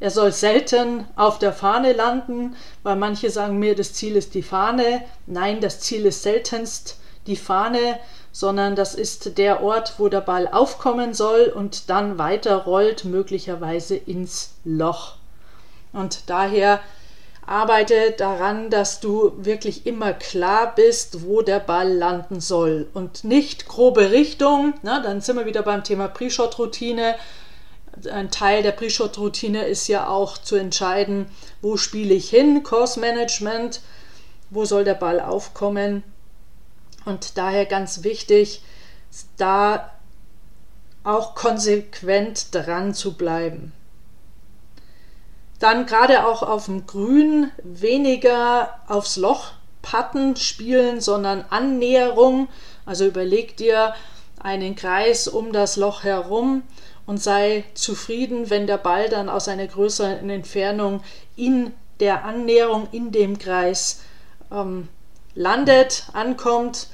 er 0.00 0.10
soll 0.10 0.32
selten 0.32 1.06
auf 1.14 1.38
der 1.38 1.52
Fahne 1.52 1.92
landen, 1.92 2.56
weil 2.82 2.96
manche 2.96 3.30
sagen 3.30 3.58
mir, 3.58 3.76
das 3.76 3.94
Ziel 3.94 4.16
ist 4.16 4.34
die 4.34 4.42
Fahne. 4.42 5.02
Nein, 5.26 5.60
das 5.60 5.78
Ziel 5.78 6.04
ist 6.06 6.24
seltenst 6.24 6.98
die 7.28 7.36
Fahne, 7.36 8.00
sondern 8.32 8.74
das 8.74 8.96
ist 8.96 9.38
der 9.38 9.62
Ort, 9.62 9.94
wo 9.98 10.08
der 10.08 10.20
Ball 10.20 10.48
aufkommen 10.48 11.14
soll 11.14 11.52
und 11.54 11.88
dann 11.88 12.18
weiter 12.18 12.56
rollt, 12.56 13.04
möglicherweise 13.04 13.94
ins 13.94 14.54
Loch. 14.64 15.14
Und 15.92 16.28
daher 16.28 16.80
arbeite 17.46 18.12
daran, 18.12 18.70
dass 18.70 19.00
du 19.00 19.32
wirklich 19.36 19.86
immer 19.86 20.12
klar 20.12 20.74
bist, 20.74 21.26
wo 21.26 21.42
der 21.42 21.60
Ball 21.60 21.92
landen 21.92 22.40
soll 22.40 22.88
und 22.94 23.24
nicht 23.24 23.66
grobe 23.66 24.10
Richtung. 24.10 24.74
Na, 24.82 25.00
dann 25.00 25.20
sind 25.20 25.36
wir 25.36 25.46
wieder 25.46 25.62
beim 25.62 25.84
Thema 25.84 26.08
Pre-Shot-Routine. 26.08 27.16
Ein 28.10 28.30
Teil 28.30 28.62
der 28.62 28.72
Pre-Shot-Routine 28.72 29.66
ist 29.66 29.88
ja 29.88 30.08
auch 30.08 30.38
zu 30.38 30.56
entscheiden, 30.56 31.26
wo 31.60 31.76
spiele 31.76 32.14
ich 32.14 32.30
hin, 32.30 32.62
Course-Management, 32.62 33.80
wo 34.50 34.64
soll 34.64 34.84
der 34.84 34.94
Ball 34.94 35.20
aufkommen. 35.20 36.04
Und 37.04 37.36
daher 37.36 37.66
ganz 37.66 38.04
wichtig, 38.04 38.62
da 39.36 39.90
auch 41.04 41.34
konsequent 41.34 42.54
dran 42.54 42.94
zu 42.94 43.14
bleiben. 43.14 43.72
Dann 45.62 45.86
gerade 45.86 46.26
auch 46.26 46.42
auf 46.42 46.64
dem 46.64 46.88
Grün 46.88 47.52
weniger 47.62 48.80
aufs 48.88 49.16
Loch 49.16 49.52
patten 49.80 50.34
spielen, 50.34 51.00
sondern 51.00 51.44
Annäherung. 51.50 52.48
Also 52.84 53.06
überleg 53.06 53.56
dir 53.56 53.94
einen 54.40 54.74
Kreis 54.74 55.28
um 55.28 55.52
das 55.52 55.76
Loch 55.76 56.02
herum 56.02 56.64
und 57.06 57.22
sei 57.22 57.62
zufrieden, 57.74 58.50
wenn 58.50 58.66
der 58.66 58.76
Ball 58.76 59.08
dann 59.08 59.28
aus 59.28 59.46
einer 59.46 59.68
größeren 59.68 60.28
Entfernung 60.30 61.00
in 61.36 61.72
der 62.00 62.24
Annäherung 62.24 62.88
in 62.90 63.12
dem 63.12 63.38
Kreis 63.38 64.00
ähm, 64.50 64.88
landet, 65.36 66.08
ankommt. 66.12 66.88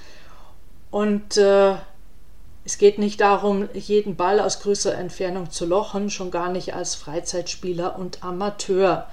Und 0.90 1.38
äh, 1.38 1.76
es 2.68 2.76
geht 2.76 2.98
nicht 2.98 3.22
darum, 3.22 3.66
jeden 3.72 4.14
Ball 4.16 4.40
aus 4.40 4.60
größerer 4.60 4.98
Entfernung 4.98 5.50
zu 5.50 5.64
lochen, 5.64 6.10
schon 6.10 6.30
gar 6.30 6.50
nicht 6.52 6.74
als 6.74 6.96
Freizeitspieler 6.96 7.98
und 7.98 8.22
Amateur. 8.22 9.06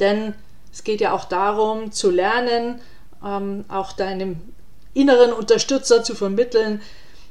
Denn 0.00 0.32
es 0.72 0.82
geht 0.82 1.02
ja 1.02 1.12
auch 1.12 1.26
darum, 1.26 1.92
zu 1.92 2.10
lernen, 2.10 2.80
ähm, 3.22 3.66
auch 3.68 3.92
deinem 3.92 4.40
inneren 4.94 5.34
Unterstützer 5.34 6.04
zu 6.04 6.14
vermitteln. 6.14 6.80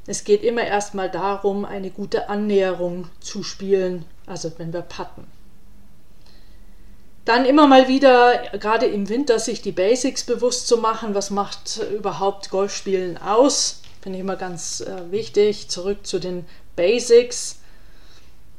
Es 0.05 0.23
geht 0.23 0.43
immer 0.43 0.61
erstmal 0.61 1.09
darum, 1.09 1.65
eine 1.65 1.89
gute 1.89 2.29
Annäherung 2.29 3.07
zu 3.19 3.41
spielen, 3.41 4.05
also 4.27 4.51
wenn 4.59 4.71
wir 4.71 4.83
patten. 4.83 5.25
Dann 7.25 7.43
immer 7.43 7.65
mal 7.65 7.87
wieder, 7.87 8.37
gerade 8.59 8.85
im 8.85 9.09
Winter, 9.09 9.39
sich 9.39 9.63
die 9.63 9.71
Basics 9.71 10.25
bewusst 10.25 10.67
zu 10.67 10.77
machen. 10.77 11.15
Was 11.15 11.31
macht 11.31 11.81
überhaupt 11.91 12.51
Golfspielen 12.51 13.17
aus? 13.17 13.81
Finde 14.05 14.19
ich 14.19 14.23
immer 14.23 14.35
ganz 14.35 14.81
äh, 14.81 15.11
wichtig. 15.11 15.67
Zurück 15.67 16.05
zu 16.05 16.19
den 16.19 16.45
Basics. 16.75 17.57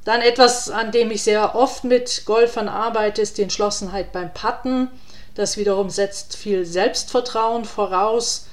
Dann 0.05 0.21
etwas, 0.21 0.71
an 0.71 0.91
dem 0.91 1.12
ich 1.12 1.23
sehr 1.23 1.55
oft 1.55 1.85
mit 1.85 2.25
Golfern 2.25 2.69
arbeite, 2.69 3.23
ist 3.23 3.38
die 3.38 3.43
Entschlossenheit 3.43 4.11
beim 4.11 4.35
Putten. 4.35 4.91
Das 5.37 5.57
wiederum 5.57 5.88
setzt 5.88 6.35
viel 6.35 6.67
Selbstvertrauen 6.67 7.65
voraus. 7.65 8.49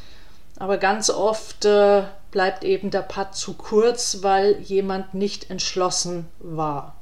Aber 0.59 0.77
ganz 0.77 1.09
oft 1.09 1.65
äh, 1.65 2.03
bleibt 2.29 2.63
eben 2.63 2.91
der 2.91 3.01
Putt 3.01 3.33
zu 3.33 3.55
kurz, 3.55 4.19
weil 4.21 4.59
jemand 4.59 5.15
nicht 5.15 5.49
entschlossen 5.49 6.27
war. 6.37 6.95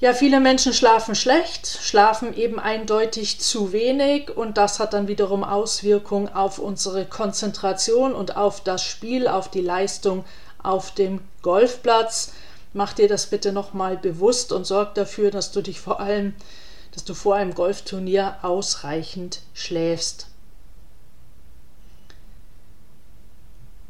Ja, 0.00 0.12
viele 0.12 0.38
Menschen 0.38 0.72
schlafen 0.72 1.16
schlecht, 1.16 1.66
schlafen 1.66 2.32
eben 2.36 2.60
eindeutig 2.60 3.40
zu 3.40 3.72
wenig 3.72 4.30
und 4.30 4.56
das 4.56 4.78
hat 4.78 4.92
dann 4.92 5.08
wiederum 5.08 5.42
Auswirkungen 5.42 6.28
auf 6.28 6.60
unsere 6.60 7.04
Konzentration 7.04 8.14
und 8.14 8.36
auf 8.36 8.62
das 8.62 8.84
Spiel, 8.84 9.26
auf 9.26 9.48
die 9.48 9.60
Leistung 9.60 10.24
auf 10.62 10.92
dem 10.92 11.20
Golfplatz. 11.42 12.32
Mach 12.74 12.92
dir 12.92 13.08
das 13.08 13.26
bitte 13.26 13.50
nochmal 13.50 13.96
bewusst 13.96 14.52
und 14.52 14.68
sorg 14.68 14.94
dafür, 14.94 15.32
dass 15.32 15.50
du 15.50 15.62
dich 15.62 15.80
vor 15.80 15.98
allem, 15.98 16.36
dass 16.94 17.02
du 17.02 17.14
vor 17.14 17.34
einem 17.34 17.54
Golfturnier 17.54 18.36
ausreichend 18.42 19.40
schläfst. 19.52 20.27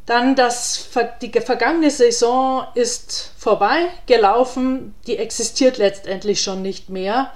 Dann 0.09 0.37
das, 0.37 0.89
die 1.21 1.31
vergangene 1.33 1.91
Saison 1.91 2.67
ist 2.75 3.33
vorbei 3.37 3.89
gelaufen, 4.07 4.95
die 5.07 5.19
existiert 5.19 5.77
letztendlich 5.77 6.41
schon 6.41 6.63
nicht 6.63 6.89
mehr. 6.89 7.31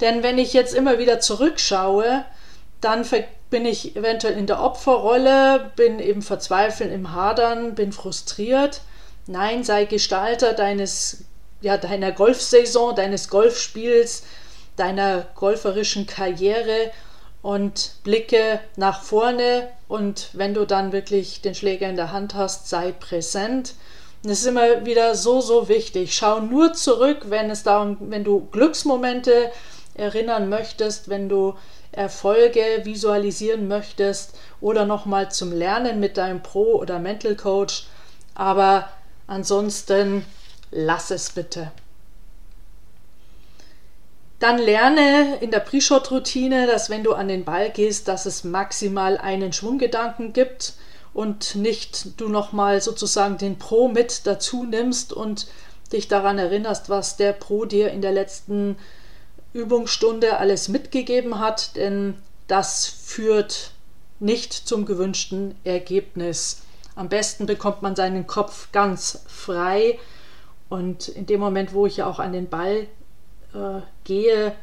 Denn 0.00 0.22
wenn 0.22 0.38
ich 0.38 0.52
jetzt 0.52 0.74
immer 0.74 1.00
wieder 1.00 1.18
zurückschaue, 1.18 2.24
dann 2.80 3.04
bin 3.50 3.66
ich 3.66 3.96
eventuell 3.96 4.38
in 4.38 4.46
der 4.46 4.62
Opferrolle, 4.62 5.72
bin 5.74 5.98
eben 5.98 6.22
verzweifelt 6.22 6.92
im 6.92 7.16
Hadern, 7.16 7.74
bin 7.74 7.90
frustriert. 7.90 8.82
Nein, 9.26 9.64
sei 9.64 9.84
Gestalter 9.84 10.52
deines, 10.52 11.24
ja, 11.62 11.78
deiner 11.78 12.12
Golfsaison, 12.12 12.94
deines 12.94 13.28
Golfspiels, 13.28 14.22
deiner 14.76 15.26
golferischen 15.34 16.06
Karriere 16.06 16.92
und 17.42 17.92
blicke 18.04 18.60
nach 18.76 19.02
vorne 19.02 19.68
und 19.88 20.30
wenn 20.32 20.54
du 20.54 20.66
dann 20.66 20.92
wirklich 20.92 21.40
den 21.40 21.54
Schläger 21.54 21.88
in 21.88 21.96
der 21.96 22.12
Hand 22.12 22.34
hast, 22.34 22.68
sei 22.68 22.92
präsent. 22.92 23.74
Und 24.22 24.30
das 24.30 24.40
ist 24.40 24.46
immer 24.46 24.84
wieder 24.84 25.14
so, 25.14 25.40
so 25.40 25.68
wichtig. 25.68 26.14
Schau 26.14 26.40
nur 26.40 26.72
zurück, 26.72 27.26
wenn 27.28 27.50
es 27.50 27.62
darum, 27.62 27.96
wenn 28.00 28.24
du 28.24 28.48
Glücksmomente 28.50 29.50
erinnern 29.94 30.48
möchtest, 30.48 31.08
wenn 31.08 31.28
du 31.28 31.54
Erfolge 31.92 32.82
visualisieren 32.84 33.68
möchtest 33.68 34.36
oder 34.60 34.84
nochmal 34.84 35.30
zum 35.30 35.52
Lernen 35.52 36.00
mit 36.00 36.16
deinem 36.16 36.42
Pro- 36.42 36.78
oder 36.78 36.98
Mental 36.98 37.36
Coach. 37.36 37.86
Aber 38.34 38.88
ansonsten 39.26 40.24
lass 40.70 41.10
es 41.10 41.30
bitte. 41.30 41.70
Dann 44.38 44.58
lerne 44.58 45.36
in 45.40 45.50
der 45.50 45.60
Pre-Shot-Routine, 45.60 46.66
dass 46.66 46.90
wenn 46.90 47.02
du 47.02 47.12
an 47.12 47.28
den 47.28 47.44
Ball 47.44 47.70
gehst, 47.70 48.06
dass 48.06 48.24
es 48.24 48.44
maximal 48.44 49.18
einen 49.18 49.52
Schwunggedanken 49.52 50.32
gibt 50.32 50.74
und 51.12 51.56
nicht 51.56 52.20
du 52.20 52.28
nochmal 52.28 52.80
sozusagen 52.80 53.38
den 53.38 53.58
Pro 53.58 53.88
mit 53.88 54.26
dazu 54.26 54.62
nimmst 54.62 55.12
und 55.12 55.48
dich 55.92 56.06
daran 56.06 56.38
erinnerst, 56.38 56.88
was 56.88 57.16
der 57.16 57.32
Pro 57.32 57.64
dir 57.64 57.90
in 57.90 58.00
der 58.00 58.12
letzten 58.12 58.76
Übungsstunde 59.52 60.36
alles 60.36 60.68
mitgegeben 60.68 61.40
hat, 61.40 61.74
denn 61.74 62.14
das 62.46 62.86
führt 62.86 63.72
nicht 64.20 64.52
zum 64.52 64.86
gewünschten 64.86 65.56
Ergebnis. 65.64 66.62
Am 66.94 67.08
besten 67.08 67.46
bekommt 67.46 67.82
man 67.82 67.96
seinen 67.96 68.26
Kopf 68.26 68.70
ganz 68.70 69.24
frei 69.26 69.98
und 70.68 71.08
in 71.08 71.26
dem 71.26 71.40
Moment, 71.40 71.72
wo 71.72 71.86
ich 71.86 72.02
auch 72.02 72.18
an 72.18 72.32
den 72.32 72.48
Ball 72.48 72.86
äh, 73.54 73.80
gehe, 74.04 74.54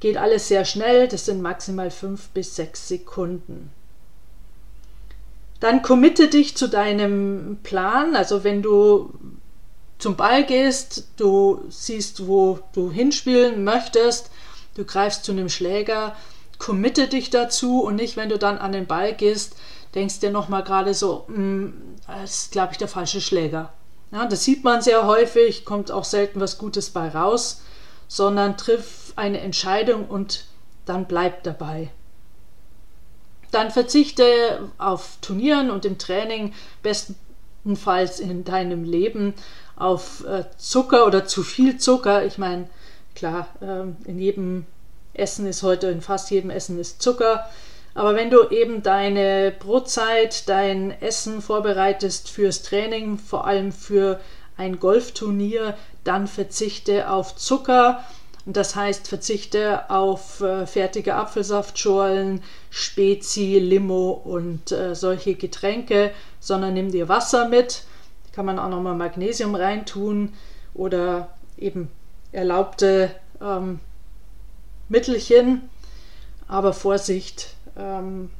geht 0.00 0.16
alles 0.16 0.48
sehr 0.48 0.64
schnell. 0.64 1.08
Das 1.08 1.26
sind 1.26 1.42
maximal 1.42 1.90
fünf 1.90 2.28
bis 2.28 2.56
sechs 2.56 2.88
Sekunden. 2.88 3.70
Dann 5.60 5.82
committe 5.82 6.28
dich 6.28 6.56
zu 6.56 6.68
deinem 6.68 7.58
Plan. 7.62 8.14
Also 8.14 8.44
wenn 8.44 8.62
du 8.62 9.12
zum 9.98 10.16
Ball 10.16 10.44
gehst, 10.44 11.08
du 11.16 11.64
siehst, 11.68 12.26
wo 12.26 12.60
du 12.72 12.90
hinspielen 12.90 13.64
möchtest, 13.64 14.30
du 14.74 14.84
greifst 14.84 15.24
zu 15.24 15.32
einem 15.32 15.48
Schläger, 15.48 16.14
committe 16.58 17.08
dich 17.08 17.30
dazu 17.30 17.82
und 17.82 17.96
nicht, 17.96 18.16
wenn 18.16 18.28
du 18.28 18.38
dann 18.38 18.58
an 18.58 18.72
den 18.72 18.86
Ball 18.86 19.14
gehst, 19.14 19.56
denkst 19.94 20.20
dir 20.20 20.30
nochmal 20.30 20.62
gerade 20.62 20.94
so, 20.94 21.24
hm, 21.26 21.74
das 22.06 22.42
ist, 22.42 22.52
glaube 22.52 22.72
ich, 22.72 22.78
der 22.78 22.88
falsche 22.88 23.20
Schläger. 23.20 23.72
Ja, 24.12 24.26
das 24.26 24.44
sieht 24.44 24.64
man 24.64 24.80
sehr 24.80 25.06
häufig, 25.06 25.64
kommt 25.64 25.90
auch 25.90 26.04
selten 26.04 26.40
was 26.40 26.58
Gutes 26.58 26.90
bei 26.90 27.08
raus, 27.08 27.62
sondern 28.08 28.56
triff 28.56 29.12
eine 29.16 29.40
Entscheidung 29.40 30.06
und 30.06 30.46
dann 30.86 31.06
bleib 31.06 31.44
dabei. 31.44 31.90
Dann 33.50 33.70
verzichte 33.70 34.70
auf 34.78 35.18
Turnieren 35.20 35.70
und 35.70 35.84
im 35.84 35.98
Training, 35.98 36.54
bestenfalls 36.82 38.20
in 38.20 38.44
deinem 38.44 38.84
Leben, 38.84 39.34
auf 39.76 40.24
äh, 40.24 40.44
Zucker 40.56 41.06
oder 41.06 41.24
zu 41.24 41.42
viel 41.42 41.78
Zucker. 41.78 42.24
Ich 42.26 42.36
meine, 42.36 42.68
klar, 43.14 43.48
ähm, 43.62 43.96
in 44.04 44.18
jedem 44.18 44.66
Essen 45.14 45.46
ist 45.46 45.62
heute, 45.62 45.88
in 45.88 46.00
fast 46.00 46.30
jedem 46.30 46.50
Essen 46.50 46.78
ist 46.78 47.00
Zucker. 47.00 47.46
Aber 47.94 48.14
wenn 48.14 48.30
du 48.30 48.48
eben 48.50 48.82
deine 48.82 49.52
Brotzeit, 49.58 50.48
dein 50.48 50.90
Essen 51.00 51.42
vorbereitest 51.42 52.30
fürs 52.30 52.62
Training, 52.62 53.18
vor 53.18 53.46
allem 53.46 53.72
für 53.72 54.20
ein 54.56 54.78
Golfturnier, 54.78 55.76
dann 56.08 56.26
verzichte 56.26 57.10
auf 57.10 57.36
Zucker. 57.36 58.02
Das 58.46 58.74
heißt, 58.74 59.08
verzichte 59.08 59.90
auf 59.90 60.40
äh, 60.40 60.66
fertige 60.66 61.16
Apfelsaftschorlen, 61.16 62.42
Spezi, 62.70 63.58
Limo 63.58 64.10
und 64.10 64.72
äh, 64.72 64.94
solche 64.94 65.34
Getränke, 65.34 66.12
sondern 66.40 66.72
nimm 66.72 66.90
dir 66.90 67.10
Wasser 67.10 67.46
mit. 67.46 67.84
Kann 68.32 68.46
man 68.46 68.58
auch 68.58 68.70
nochmal 68.70 68.94
Magnesium 68.94 69.54
reintun 69.54 70.32
oder 70.72 71.28
eben 71.58 71.90
erlaubte 72.32 73.10
ähm, 73.42 73.80
Mittelchen. 74.88 75.68
Aber 76.46 76.72
Vorsicht, 76.72 77.48
ähm, 77.76 78.30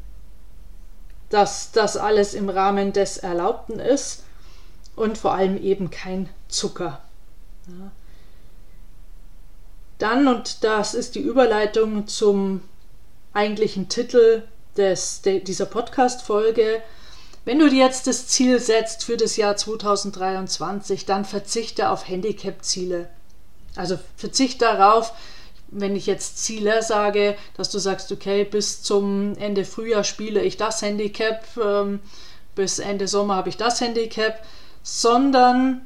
dass 1.29 1.73
das 1.73 1.99
alles 1.99 2.33
im 2.33 2.49
Rahmen 2.49 2.95
des 2.95 3.19
Erlaubten 3.19 3.79
ist 3.79 4.25
und 4.97 5.19
vor 5.19 5.35
allem 5.35 5.63
eben 5.63 5.91
kein 5.91 6.31
Zucker. 6.49 7.03
Ja. 7.69 7.91
Dann, 9.99 10.29
und 10.29 10.65
das 10.65 10.95
ist 10.95 11.15
die 11.15 11.21
Überleitung 11.21 12.07
zum 12.07 12.63
eigentlichen 13.33 13.89
Titel 13.89 14.43
des, 14.77 15.23
de, 15.23 15.41
dieser 15.41 15.67
Podcast-Folge, 15.67 16.83
wenn 17.45 17.59
du 17.59 17.69
dir 17.69 17.85
jetzt 17.85 18.07
das 18.07 18.27
Ziel 18.27 18.61
setzt 18.61 19.05
für 19.05 19.17
das 19.17 19.37
Jahr 19.37 19.57
2023, 19.57 21.07
dann 21.07 21.25
verzichte 21.25 21.89
auf 21.89 22.07
Handicap-Ziele. 22.07 23.09
Also 23.75 23.99
verzichte 24.17 24.67
darauf, 24.67 25.13
wenn 25.69 25.97
ich 25.97 26.07
jetzt 26.07 26.39
Ziele 26.39 26.83
sage, 26.83 27.37
dass 27.57 27.71
du 27.71 27.79
sagst, 27.79 28.13
okay, 28.13 28.45
bis 28.45 28.83
zum 28.83 29.37
Ende 29.39 29.65
Frühjahr 29.65 30.05
spiele 30.05 30.43
ich 30.43 30.57
das 30.57 30.83
Handicap, 30.83 31.45
ähm, 31.63 32.01
bis 32.55 32.79
Ende 32.79 33.09
Sommer 33.09 33.37
habe 33.37 33.49
ich 33.49 33.57
das 33.57 33.81
Handicap, 33.81 34.45
sondern 34.83 35.83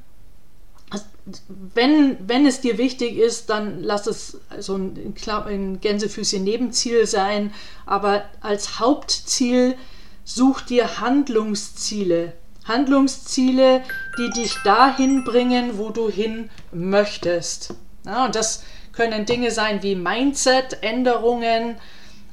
wenn, 1.48 2.16
wenn 2.28 2.46
es 2.46 2.60
dir 2.60 2.78
wichtig 2.78 3.16
ist, 3.16 3.48
dann 3.48 3.82
lass 3.82 4.06
es 4.06 4.40
so 4.58 4.76
ein, 4.76 5.14
ein 5.46 5.80
Gänsefüßchen 5.80 6.42
Nebenziel 6.42 7.06
sein, 7.06 7.52
aber 7.86 8.24
als 8.40 8.80
Hauptziel 8.80 9.76
such 10.24 10.62
dir 10.62 11.00
Handlungsziele. 11.00 12.32
Handlungsziele, 12.64 13.82
die 14.18 14.30
dich 14.30 14.56
dahin 14.64 15.24
bringen, 15.24 15.78
wo 15.78 15.90
du 15.90 16.08
hin 16.08 16.50
möchtest. 16.72 17.74
Ja, 18.04 18.24
und 18.24 18.34
das 18.34 18.64
können 18.92 19.26
Dinge 19.26 19.50
sein 19.50 19.82
wie 19.82 19.94
Mindset-Änderungen, 19.94 21.76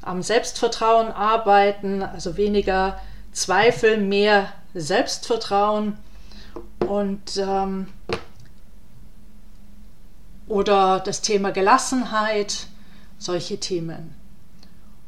am 0.02 0.22
Selbstvertrauen 0.22 1.12
arbeiten, 1.12 2.04
also 2.04 2.38
weniger 2.38 3.00
Zweifel, 3.32 3.98
mehr 3.98 4.52
Selbstvertrauen 4.74 5.98
und 6.88 7.38
ähm, 7.38 7.88
oder 10.50 11.00
das 11.00 11.22
Thema 11.22 11.52
Gelassenheit, 11.52 12.68
solche 13.18 13.60
Themen. 13.60 14.14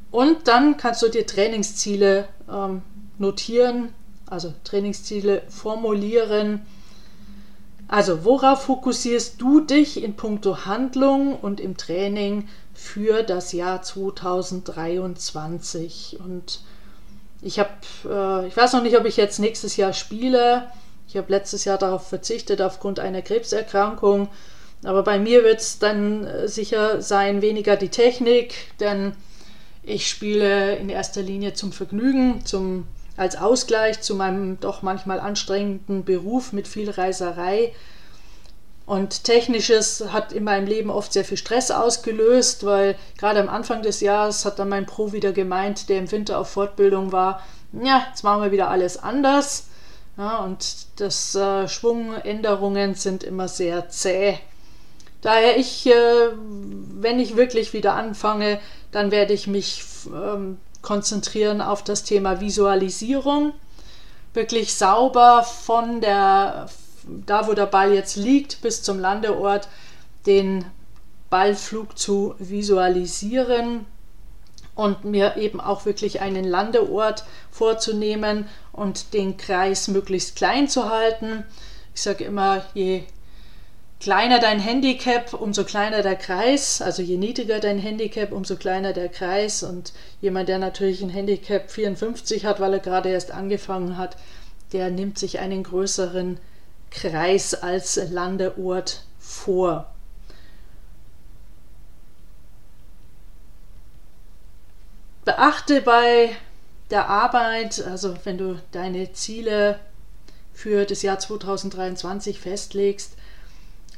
Und 0.10 0.47
dann 0.47 0.77
kannst 0.77 1.01
du 1.01 1.10
dir 1.10 1.27
Trainingsziele 1.27 2.27
ähm, 2.49 2.82
notieren, 3.17 3.93
also 4.27 4.54
Trainingsziele 4.63 5.43
formulieren 5.49 6.62
also 7.91 8.23
worauf 8.23 8.63
fokussierst 8.63 9.39
du 9.41 9.60
dich 9.60 10.01
in 10.01 10.15
puncto 10.15 10.65
Handlung 10.65 11.36
und 11.36 11.60
im 11.60 11.75
Training 11.75 12.47
für 12.73 13.21
das 13.21 13.51
Jahr 13.51 13.82
2023? 13.82 16.17
Und 16.23 16.62
ich 17.41 17.60
habe, 17.60 17.71
äh, 18.06 18.47
ich 18.47 18.56
weiß 18.56 18.71
noch 18.71 18.82
nicht, 18.82 18.97
ob 18.97 19.04
ich 19.04 19.17
jetzt 19.17 19.39
nächstes 19.39 19.75
Jahr 19.75 19.91
spiele. 19.91 20.71
Ich 21.10 21.17
habe 21.17 21.34
letztes 21.34 21.65
Jahr 21.65 21.77
darauf 21.77 22.08
verzichtet 22.08 22.62
aufgrund 22.62 23.01
einer 23.01 23.21
Krebserkrankung. 23.21 24.30
Aber 24.84 25.04
bei 25.04 25.20
mir 25.20 25.44
wird 25.44 25.60
es 25.60 25.80
dann 25.80 26.26
äh, 26.26 26.48
sicher 26.48 27.02
sein, 27.02 27.41
weniger 27.41 27.76
die 27.76 27.89
Technik, 27.89 28.56
denn 28.80 29.13
ich 29.84 30.10
spiele 30.10 30.76
in 30.76 30.89
erster 30.89 31.22
Linie 31.22 31.54
zum 31.54 31.72
Vergnügen, 31.72 32.46
zum 32.46 32.86
als 33.17 33.36
Ausgleich 33.36 34.02
zu 34.02 34.15
meinem 34.15 34.60
doch 34.60 34.82
manchmal 34.82 35.20
anstrengenden 35.20 36.04
Beruf 36.06 36.54
mit 36.54 36.67
viel 36.67 36.89
Reiserei. 36.89 37.74
Und 38.86 39.24
Technisches 39.24 40.04
hat 40.12 40.34
in 40.34 40.44
meinem 40.44 40.65
Leben 40.65 40.89
oft 40.89 41.13
sehr 41.13 41.24
viel 41.24 41.38
Stress 41.38 41.72
ausgelöst, 41.72 42.65
weil 42.65 42.96
gerade 43.17 43.39
am 43.39 43.48
Anfang 43.48 43.84
des 43.84 44.02
Jahres 44.02 44.44
hat 44.44 44.60
dann 44.60 44.70
mein 44.70 44.86
Pro 44.86 45.12
wieder 45.13 45.34
gemeint, 45.34 45.88
der 45.88 46.00
im 46.00 46.12
Winter 46.12 46.39
auf 46.39 46.50
Fortbildung 46.50 47.12
war, 47.12 47.41
ja, 47.74 48.06
jetzt 48.10 48.24
machen 48.24 48.41
wir 48.41 48.52
wieder 48.52 48.70
alles 48.70 48.98
anders. 48.98 49.67
Ja, 50.17 50.39
und 50.39 50.88
das 50.98 51.36
äh, 51.36 51.67
Schwungänderungen 51.67 52.96
sind 52.96 53.24
immer 53.24 53.48
sehr 53.48 53.88
zäh. 53.89 54.39
Daher 55.21 55.57
ich, 55.57 55.86
äh, 55.86 56.29
wenn 56.34 57.19
ich 57.19 57.36
wirklich 57.36 57.73
wieder 57.73 57.93
anfange, 57.93 58.60
dann 58.91 59.12
werde 59.12 59.34
ich 59.34 59.47
mich 59.47 59.84
ähm, 60.07 60.57
konzentrieren 60.81 61.62
auf 61.62 61.84
das 61.84 62.03
Thema 62.03 62.41
Visualisierung. 62.41 63.53
Wirklich 64.34 64.75
sauber 64.75 65.43
von 65.43 66.01
der, 66.01 66.67
da 67.25 67.47
wo 67.47 67.53
der 67.53 67.65
Ball 67.67 67.93
jetzt 67.93 68.15
liegt, 68.15 68.62
bis 68.62 68.81
zum 68.81 68.99
Landeort, 68.99 69.67
den 70.25 70.65
Ballflug 71.29 71.97
zu 71.97 72.36
visualisieren 72.39 73.86
und 74.75 75.03
mir 75.03 75.38
eben 75.38 75.62
auch 75.62 75.86
wirklich 75.86 76.21
einen 76.21 76.43
Landeort 76.45 77.25
vorzunehmen 77.51 78.47
und 78.71 79.13
den 79.13 79.38
Kreis 79.38 79.88
möglichst 79.88 80.36
klein 80.36 80.67
zu 80.67 80.89
halten. 80.89 81.43
Ich 81.93 82.01
sage 82.01 82.23
immer, 82.23 82.63
je 82.73 83.03
kleiner 84.02 84.40
dein 84.40 84.60
Handicap, 84.60 85.34
umso 85.34 85.64
kleiner 85.64 86.02
der 86.02 86.16
Kreis. 86.16 86.82
Also 86.82 87.02
je 87.02 87.18
niedriger 87.18 87.60
dein 87.60 87.78
Handicap, 87.78 88.32
umso 88.32 88.58
kleiner 88.58 88.94
der 88.94 89.08
Kreis. 89.08 89.64
Und 89.64 89.94
jemand, 90.20 90.50
der 90.50 90.60
natürlich 90.60 91.02
ein 91.02 91.10
Handicap 91.10 91.72
54 91.72 92.46
hat, 92.46 92.60
weil 92.60 92.74
er 92.74 92.80
gerade 92.80 93.10
erst 93.10 93.32
angefangen 93.32 93.98
hat, 93.98 94.18
der 94.74 94.90
nimmt 94.90 95.20
sich 95.20 95.40
einen 95.40 95.64
größeren 95.64 96.40
Kreis 96.90 97.54
als 97.54 97.96
Landeort 98.10 99.04
vor. 99.20 99.94
Beachte 105.24 105.82
bei 105.82 106.36
der 106.90 107.08
Arbeit, 107.08 107.84
also 107.86 108.16
wenn 108.24 108.40
du 108.40 108.60
deine 108.72 109.14
Ziele 109.14 109.80
für 110.54 110.86
das 110.86 111.04
Jahr 111.04 111.20
2023 111.20 112.40
festlegst, 112.40 113.16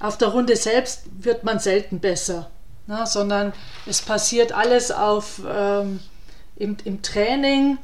auf 0.04 0.18
der 0.18 0.28
Runde 0.28 0.58
selbst 0.58 1.04
wird 1.18 1.46
man 1.46 1.60
selten 1.60 2.00
besser, 2.00 2.52
ne, 2.88 3.06
sondern 3.08 3.54
es 3.86 4.02
passiert 4.02 4.52
alles 4.52 4.92
auf, 4.92 5.42
ähm, 5.50 6.02
im, 6.58 6.76
im 6.84 7.02
Training. 7.02 7.78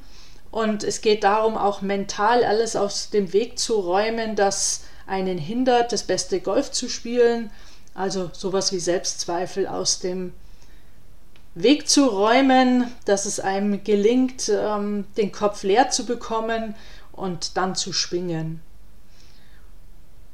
Und 0.52 0.84
es 0.84 1.00
geht 1.00 1.24
darum, 1.24 1.58
auch 1.58 1.82
mental 1.82 2.44
alles 2.44 2.76
aus 2.76 3.10
dem 3.10 3.32
Weg 3.32 3.58
zu 3.58 3.76
räumen, 3.76 4.36
das 4.36 4.82
einen 5.08 5.38
hindert, 5.38 5.94
das 5.94 6.04
beste 6.04 6.42
Golf 6.42 6.72
zu 6.72 6.90
spielen. 6.90 7.52
Also 7.94 8.30
sowas 8.34 8.74
wie 8.74 8.80
Selbstzweifel 8.80 9.66
aus 9.66 10.00
dem 10.00 10.34
Weg 11.56 11.88
zu 11.88 12.06
räumen, 12.06 12.92
dass 13.06 13.26
es 13.26 13.40
einem 13.40 13.86
gelingt, 13.86 14.50
ähm, 14.50 15.06
den 15.16 15.32
Kopf 15.32 15.64
leer 15.64 15.90
zu 15.90 16.06
bekommen 16.06 16.76
und 17.14 17.56
dann 17.56 17.76
zu 17.76 17.94
schwingen 17.94 18.62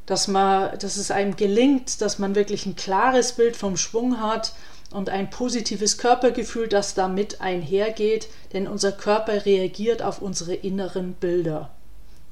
dass, 0.06 0.28
man, 0.28 0.78
dass 0.80 0.98
es 0.98 1.12
einem 1.12 1.36
gelingt, 1.36 2.02
dass 2.02 2.20
man 2.20 2.36
wirklich 2.36 2.66
ein 2.66 2.76
klares 2.76 3.34
Bild 3.34 3.56
vom 3.56 3.78
Schwung 3.78 4.20
hat 4.20 4.54
und 4.92 5.10
ein 5.10 5.30
positives 5.30 5.98
Körpergefühl, 5.98 6.68
das 6.68 6.94
damit 6.94 7.42
einhergeht, 7.42 8.30
denn 8.54 8.68
unser 8.68 8.92
Körper 8.92 9.46
reagiert 9.46 10.02
auf 10.02 10.22
unsere 10.22 10.54
inneren 10.54 11.14
Bilder. 11.14 11.72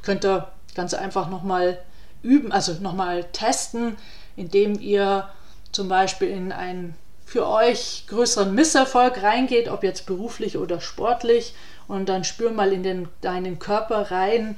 Könnt 0.02 0.26
ihr 0.26 0.48
ganz 0.76 0.94
einfach 0.94 1.30
nochmal 1.30 1.80
üben, 2.22 2.52
also 2.52 2.74
nochmal 2.74 3.26
testen, 3.32 3.98
indem 4.36 4.80
ihr 4.80 5.30
zum 5.72 5.90
Beispiel 5.90 6.30
in 6.30 6.52
ein 6.52 6.96
für 7.26 7.48
euch 7.48 8.06
größeren 8.08 8.54
Misserfolg 8.54 9.24
reingeht, 9.24 9.68
ob 9.68 9.84
jetzt 9.84 10.06
beruflich 10.06 10.58
oder 10.58 10.82
sportlich, 10.82 11.56
und 11.88 12.08
dann 12.08 12.24
spür 12.24 12.52
mal 12.52 12.72
in 12.72 12.84
den, 12.84 13.10
deinen 13.22 13.60
Körper 13.60 14.12
rein. 14.12 14.56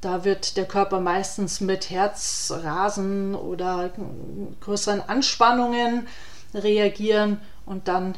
Da 0.00 0.24
wird 0.24 0.56
der 0.56 0.66
Körper 0.66 1.00
meistens 1.00 1.60
mit 1.60 1.90
Herzrasen 1.90 3.34
oder 3.34 3.90
größeren 4.60 5.00
Anspannungen 5.00 6.06
reagieren. 6.54 7.40
Und 7.66 7.88
dann 7.88 8.16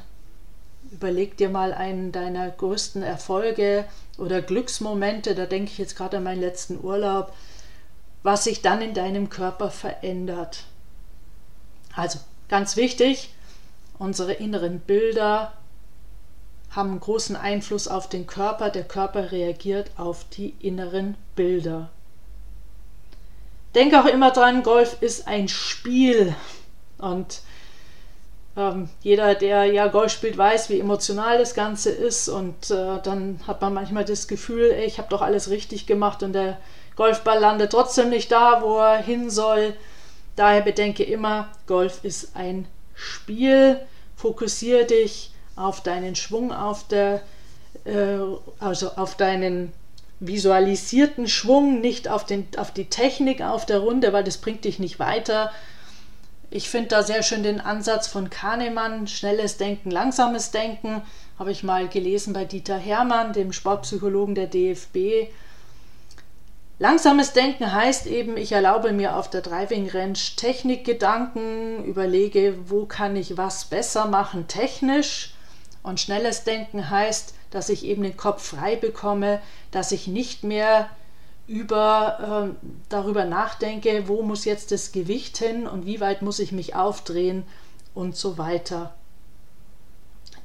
überleg 0.91 1.37
dir 1.37 1.49
mal 1.49 1.73
einen 1.73 2.13
deiner 2.13 2.51
größten 2.51 3.03
Erfolge 3.03 3.85
oder 4.19 4.43
Glücksmomente, 4.43 5.35
da 5.35 5.47
denke 5.47 5.71
ich 5.71 5.79
jetzt 5.79 5.97
gerade 5.97 6.19
an 6.19 6.25
meinen 6.25 6.41
letzten 6.41 6.83
Urlaub, 6.83 7.33
was 8.23 8.45
sich 8.45 8.61
dann 8.61 8.83
in 8.83 8.93
deinem 8.93 9.31
Körper 9.31 9.71
verändert. 9.71 10.65
Also 11.95 12.19
ganz 12.49 12.77
wichtig, 12.77 13.33
unsere 13.99 14.33
inneren 14.33 14.81
Bilder 14.81 15.53
haben 16.71 17.01
großen 17.01 17.37
Einfluss 17.37 17.89
auf 17.89 18.09
den 18.09 18.27
Körper. 18.27 18.71
Der 18.71 18.85
Körper 18.85 19.33
reagiert 19.33 19.91
auf 19.97 20.25
die 20.31 20.55
inneren 20.61 21.17
Bilder. 21.35 21.91
Denke 23.75 24.01
auch 24.01 24.07
immer 24.07 24.31
dran, 24.31 24.63
Golf 24.63 25.01
ist 25.01 25.27
ein 25.29 25.49
Spiel. 25.49 26.35
Und 26.99 27.43
ähm, 28.57 28.89
jeder, 29.03 29.35
der 29.35 29.65
ja 29.67 29.87
Golf 29.89 30.13
spielt, 30.13 30.37
weiß, 30.37 30.71
wie 30.71 30.81
emotional 30.81 31.39
das 31.39 31.55
Ganze 31.55 31.91
ist. 31.91 32.29
Und 32.29 32.71
äh, 32.71 33.01
dann 33.03 33.41
hat 33.47 33.61
man 33.61 33.75
manchmal 33.75 34.05
das 34.05 34.29
Gefühl, 34.29 34.71
ey, 34.71 34.85
ich 34.85 34.99
habe 34.99 35.09
doch 35.09 35.23
alles 35.23 35.51
richtig 35.51 35.87
gemacht 35.87 36.23
und 36.23 36.33
der 36.33 36.59
Golfball 36.97 37.39
landet 37.39 37.73
trotzdem 37.73 38.11
nicht 38.11 38.31
da, 38.31 38.63
wo 38.63 38.79
er 38.79 38.99
hin 38.99 39.31
soll. 39.31 39.75
Daher 40.37 40.63
bedenke 40.63 41.03
immer, 41.03 41.49
Golf 41.67 42.05
ist 42.05 42.37
ein 42.37 42.67
Spiel. 42.95 43.81
Fokussiere 44.17 44.85
dich 44.85 45.33
auf 45.61 45.83
deinen 45.83 46.17
Schwung 46.17 46.53
auf 46.53 46.89
der, 46.89 47.23
äh, 47.85 48.19
also 48.59 48.91
auf 48.97 49.17
deinen 49.17 49.73
visualisierten 50.21 51.29
Schwung, 51.29 51.81
nicht 51.81 52.09
auf, 52.09 52.25
den, 52.25 52.47
auf 52.57 52.71
die 52.71 52.85
Technik 52.87 53.43
auf 53.43 53.65
der 53.65 53.79
Runde, 53.79 54.13
weil 54.13 54.25
das 54.25 54.39
bringt 54.39 54.65
dich 54.65 54.79
nicht 54.79 54.99
weiter. 54.99 55.51
Ich 56.51 56.69
finde 56.69 56.89
da 56.89 57.03
sehr 57.03 57.23
schön 57.23 57.43
den 57.43 57.61
Ansatz 57.61 58.07
von 58.07 58.29
Kahnemann, 58.29 59.07
schnelles 59.07 59.57
Denken, 59.57 59.91
langsames 59.91 60.51
Denken, 60.51 61.03
habe 61.39 61.53
ich 61.53 61.63
mal 61.63 61.89
gelesen 61.89 62.35
bei 62.35 62.45
Dieter 62.45 62.77
Hermann, 62.77 63.33
dem 63.33 63.53
Sportpsychologen 63.53 64.35
der 64.35 64.47
DFB. 64.47 65.31
Langsames 66.79 67.33
Denken 67.33 67.73
heißt 67.73 68.07
eben, 68.07 68.37
ich 68.37 68.53
erlaube 68.53 68.93
mir 68.93 69.17
auf 69.17 69.31
der 69.31 69.41
Driving 69.41 69.89
Range 69.89 70.19
Technikgedanken, 70.37 71.85
überlege, 71.85 72.57
wo 72.67 72.85
kann 72.85 73.17
ich 73.17 73.37
was 73.37 73.67
besser 73.67 74.07
machen 74.07 74.49
technisch 74.49 75.35
und 75.83 76.01
schnelles 76.01 76.45
Denken 76.45 76.91
heißt, 76.91 77.35
dass 77.51 77.69
ich 77.69 77.85
eben 77.85 78.03
den 78.03 78.17
Kopf 78.17 78.43
frei 78.43 78.77
bekomme, 78.77 79.41
dass 79.71 79.93
ich 79.93 80.07
nicht 80.07 80.45
mehr 80.45 80.89
über, 81.47 82.53
äh, 82.55 82.67
darüber 82.89 83.25
nachdenke, 83.25 84.07
wo 84.07 84.23
muss 84.23 84.45
jetzt 84.45 84.71
das 84.71 84.93
Gewicht 84.93 85.37
hin 85.39 85.67
und 85.67 85.85
wie 85.85 86.01
weit 86.01 86.23
muss 86.23 86.39
ich 86.39 86.53
mich 86.53 86.77
aufdrehen 86.77 87.43
und 87.95 88.17
so 88.17 88.39
weiter. 88.39 88.95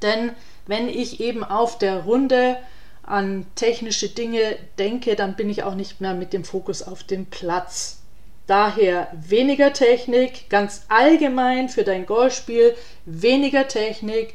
Denn 0.01 0.31
wenn 0.65 0.89
ich 0.89 1.19
eben 1.19 1.43
auf 1.43 1.77
der 1.77 2.03
Runde 2.05 2.57
an 3.03 3.45
technische 3.53 4.09
Dinge 4.09 4.57
denke, 4.79 5.15
dann 5.15 5.35
bin 5.35 5.49
ich 5.49 5.63
auch 5.63 5.75
nicht 5.75 6.01
mehr 6.01 6.15
mit 6.15 6.33
dem 6.33 6.43
Fokus 6.43 6.81
auf 6.81 7.03
dem 7.03 7.27
Platz. 7.27 7.99
Daher 8.47 9.07
weniger 9.13 9.73
Technik, 9.73 10.49
ganz 10.49 10.85
allgemein 10.89 11.69
für 11.69 11.83
dein 11.83 12.05
Golfspiel, 12.05 12.75
weniger 13.05 13.67
Technik 13.67 14.33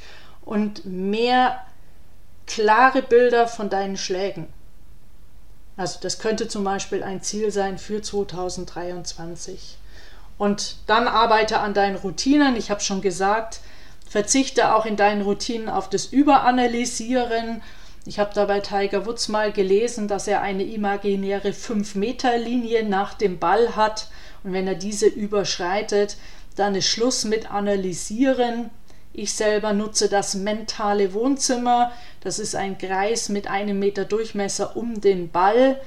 und 0.51 0.85
mehr 0.85 1.65
klare 2.49 3.03
Bilder 3.03 3.47
von 3.47 3.71
deinen 3.71 3.97
Schlägen. 3.97 4.49
Also 5.77 6.01
das 6.03 6.19
könnte 6.19 6.49
zum 6.49 6.65
Beispiel 6.65 7.05
ein 7.05 7.23
Ziel 7.23 7.53
sein 7.53 7.79
für 7.79 8.03
2023. 8.03 9.79
Und 10.39 10.79
dann 10.89 11.07
arbeite 11.07 11.61
an 11.61 11.73
deinen 11.73 11.95
Routinen. 11.95 12.57
Ich 12.57 12.73
habe 12.73 12.81
schon 12.81 13.01
gesagt, 13.01 13.61
verzichte 14.09 14.75
auch 14.75 14.87
in 14.87 14.97
deinen 14.97 15.23
Routinen 15.23 15.69
auf 15.69 15.89
das 15.89 16.07
Überanalysieren. 16.07 17.63
Ich 18.05 18.19
habe 18.19 18.35
da 18.35 18.47
bei 18.47 18.59
Tiger 18.59 19.07
Woods 19.07 19.29
mal 19.29 19.53
gelesen, 19.53 20.09
dass 20.09 20.27
er 20.27 20.43
eine 20.43 20.65
imaginäre 20.65 21.51
5-Meter-Linie 21.51 22.83
nach 22.83 23.15
dem 23.15 23.39
Ball 23.39 23.77
hat. 23.77 24.09
Und 24.43 24.53
wenn 24.53 24.67
er 24.67 24.75
diese 24.75 25.07
überschreitet, 25.07 26.17
dann 26.57 26.75
ist 26.75 26.89
Schluss 26.89 27.25
mit 27.25 27.53
Analysieren. 27.53 28.71
Ich 29.13 29.35
selber 29.35 29.73
nutze 29.73 30.09
das 30.09 30.35
mentale 30.35 31.13
Wohnzimmer. 31.15 31.93
Das 32.21 32.39
ist 32.39 32.55
ein 32.55 32.79
Kreis 32.79 33.29
mit 33.29 33.49
einem 33.49 33.79
Meter 33.79 34.05
Durchmesser 34.05 34.77
um 34.77 35.01
den 35.01 35.31
Ball. 35.31 35.81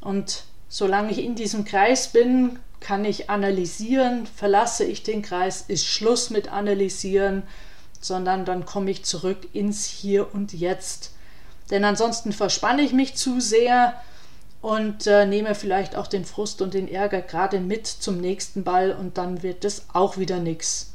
Und 0.00 0.44
solange 0.68 1.10
ich 1.10 1.22
in 1.22 1.34
diesem 1.34 1.64
Kreis 1.64 2.08
bin, 2.08 2.58
kann 2.80 3.04
ich 3.04 3.30
analysieren. 3.30 4.26
Verlasse 4.26 4.84
ich 4.84 5.02
den 5.02 5.22
Kreis, 5.22 5.64
ist 5.68 5.86
Schluss 5.86 6.30
mit 6.30 6.50
analysieren, 6.50 7.42
sondern 8.00 8.44
dann 8.44 8.64
komme 8.64 8.90
ich 8.90 9.04
zurück 9.04 9.48
ins 9.52 9.84
Hier 9.84 10.34
und 10.34 10.52
Jetzt. 10.52 11.12
Denn 11.70 11.84
ansonsten 11.84 12.32
verspanne 12.32 12.82
ich 12.82 12.92
mich 12.92 13.14
zu 13.14 13.40
sehr 13.40 13.94
und 14.60 15.06
äh, 15.06 15.26
nehme 15.26 15.54
vielleicht 15.54 15.96
auch 15.96 16.06
den 16.06 16.24
Frust 16.24 16.62
und 16.62 16.74
den 16.74 16.88
Ärger 16.88 17.20
gerade 17.20 17.60
mit 17.60 17.86
zum 17.86 18.18
nächsten 18.18 18.64
Ball 18.64 18.92
und 18.92 19.18
dann 19.18 19.42
wird 19.42 19.64
das 19.64 19.86
auch 19.92 20.16
wieder 20.16 20.38
nichts. 20.38 20.91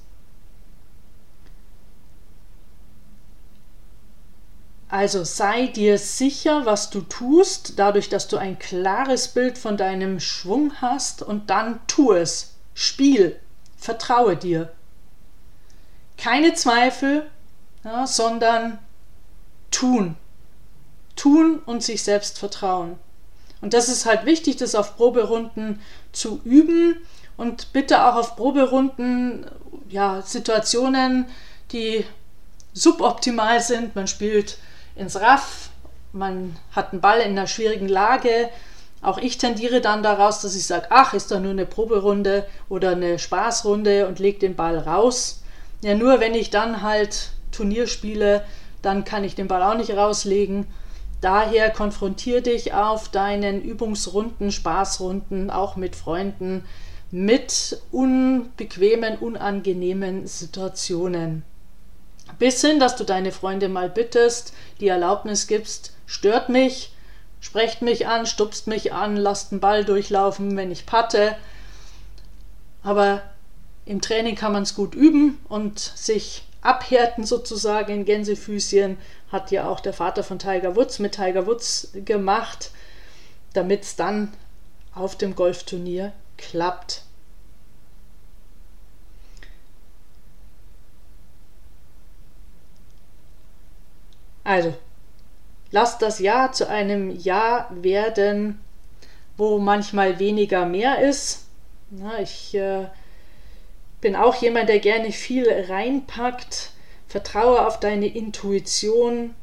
Also 4.90 5.26
sei 5.26 5.68
dir 5.68 5.98
sicher, 5.98 6.66
was 6.66 6.90
du 6.90 7.02
tust, 7.02 7.74
dadurch, 7.78 8.08
dass 8.08 8.28
du 8.30 8.38
ein 8.38 8.58
klares 8.58 9.28
Bild 9.28 9.58
von 9.58 9.76
deinem 9.76 10.20
Schwung 10.20 10.74
hast 10.80 11.22
und 11.22 11.50
dann 11.50 11.80
tu 11.88 12.14
es. 12.14 12.54
Spiel. 12.74 13.40
Vertraue 13.76 14.38
dir. 14.38 14.72
Keine 16.18 16.54
Zweifel, 16.54 17.30
ja, 17.84 18.08
sondern 18.08 18.80
tun. 19.72 20.16
Tun 21.16 21.60
und 21.66 21.84
sich 21.84 22.04
selbst 22.04 22.40
vertrauen. 22.40 22.98
Und 23.62 23.74
das 23.74 23.90
ist 23.90 24.06
halt 24.06 24.26
wichtig, 24.26 24.58
das 24.58 24.76
auf 24.76 24.96
Proberunden 24.96 25.82
zu 26.12 26.40
üben 26.44 26.98
und 27.36 27.74
bitte 27.74 28.06
auch 28.06 28.16
auf 28.16 28.36
Proberunden 28.36 29.46
ja, 29.90 30.22
Situationen, 30.22 31.26
die 31.72 32.06
suboptimal 32.74 33.62
sind. 33.62 33.96
Man 33.96 34.08
spielt 34.08 34.58
ins 34.98 35.20
Raff, 35.20 35.70
man 36.12 36.56
hat 36.72 36.92
einen 36.92 37.02
Ball 37.02 37.20
in 37.20 37.32
einer 37.32 37.48
schwierigen 37.48 37.88
Lage. 37.88 38.50
Auch 39.02 39.18
ich 39.18 39.38
tendiere 39.38 39.82
dann 39.82 40.04
daraus, 40.04 40.42
dass 40.42 40.56
ich 40.56 40.66
sage, 40.66 40.88
ach, 40.90 41.14
ist 41.14 41.32
doch 41.32 41.40
nur 41.40 41.52
eine 41.52 41.66
Proberunde 41.66 42.48
oder 42.70 42.92
eine 42.92 43.20
Spaßrunde 43.20 44.08
und 44.08 44.20
lege 44.20 44.40
den 44.40 44.56
Ball 44.56 44.78
raus. 44.78 45.44
Ja, 45.82 45.94
nur 45.94 46.20
wenn 46.20 46.34
ich 46.34 46.50
dann 46.50 46.82
halt 46.82 47.30
Turnier 47.52 47.88
spiele, 47.88 48.44
dann 48.82 49.04
kann 49.04 49.24
ich 49.24 49.36
den 49.36 49.48
Ball 49.48 49.62
auch 49.62 49.78
nicht 49.78 49.92
rauslegen. 49.92 50.66
Daher 51.22 51.70
konfrontiere 51.72 52.42
dich 52.42 52.74
auf 52.74 53.10
deinen 53.10 53.62
Übungsrunden, 53.62 54.52
Spaßrunden, 54.52 55.50
auch 55.50 55.76
mit 55.76 55.96
Freunden, 55.96 56.64
mit 57.12 57.82
unbequemen, 57.92 59.18
unangenehmen 59.18 60.28
Situationen. 60.28 61.44
Bis 62.40 62.62
hin, 62.62 62.80
dass 62.80 62.96
du 62.96 63.04
deine 63.04 63.32
Freunde 63.32 63.70
mal 63.70 63.90
bittest, 63.90 64.54
die 64.80 64.88
Erlaubnis 64.88 65.48
gibst, 65.48 65.94
stört 66.06 66.50
mich, 66.50 66.94
sprecht 67.40 67.82
mich 67.82 68.08
an, 68.08 68.26
stupst 68.26 68.68
mich 68.68 68.94
an, 68.94 69.16
lasst 69.16 69.52
den 69.52 69.60
Ball 69.60 69.86
durchlaufen, 69.86 70.56
wenn 70.58 70.72
ich 70.72 70.86
patte. 70.86 71.36
Aber 72.84 73.22
im 73.86 74.02
Training 74.02 74.36
kann 74.36 74.54
man 74.54 74.64
es 74.64 74.76
gut 74.76 74.96
üben 74.96 75.40
und 75.50 75.80
sich 75.80 76.44
abhärten 76.62 77.26
sozusagen 77.26 77.94
in 77.94 78.06
Gänsefüßchen. 78.06 78.98
Hat 79.32 79.52
ja 79.52 79.70
auch 79.70 79.80
der 79.80 79.94
Vater 79.94 80.24
von 80.24 80.40
Tiger 80.40 80.76
Woods 80.76 81.00
mit 81.00 81.14
Tiger 81.14 81.48
Woods 81.48 81.90
gemacht, 82.06 82.72
damit 83.54 83.84
es 83.84 83.96
dann 83.96 84.34
auf 84.94 85.18
dem 85.18 85.36
Golfturnier 85.36 86.14
klappt. 86.38 87.04
Also, 94.48 94.74
lass 95.72 95.98
das 95.98 96.20
Jahr 96.20 96.54
zu 96.54 96.70
einem 96.70 97.12
Jahr 97.12 97.68
werden, 97.70 98.62
wo 99.36 99.60
manchmal 99.60 100.20
weniger 100.20 100.66
mehr 100.66 101.00
ist. 101.00 101.48
Na, 101.90 102.22
ich 102.22 102.56
äh, 102.56 102.86
bin 104.00 104.16
auch 104.16 104.36
jemand, 104.36 104.70
der 104.70 104.80
gerne 104.80 105.12
viel 105.12 105.50
reinpackt. 105.68 106.72
Vertraue 107.10 107.68
auf 107.68 107.82
deine 107.82 108.08
Intuition. 108.08 109.36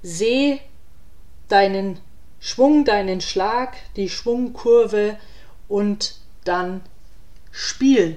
Seh 0.00 0.58
deinen 1.48 2.00
Schwung, 2.40 2.86
deinen 2.86 3.20
Schlag, 3.20 3.76
die 3.96 4.08
Schwungkurve 4.08 5.18
und 5.68 6.14
dann 6.44 6.80
spiel. 7.52 8.16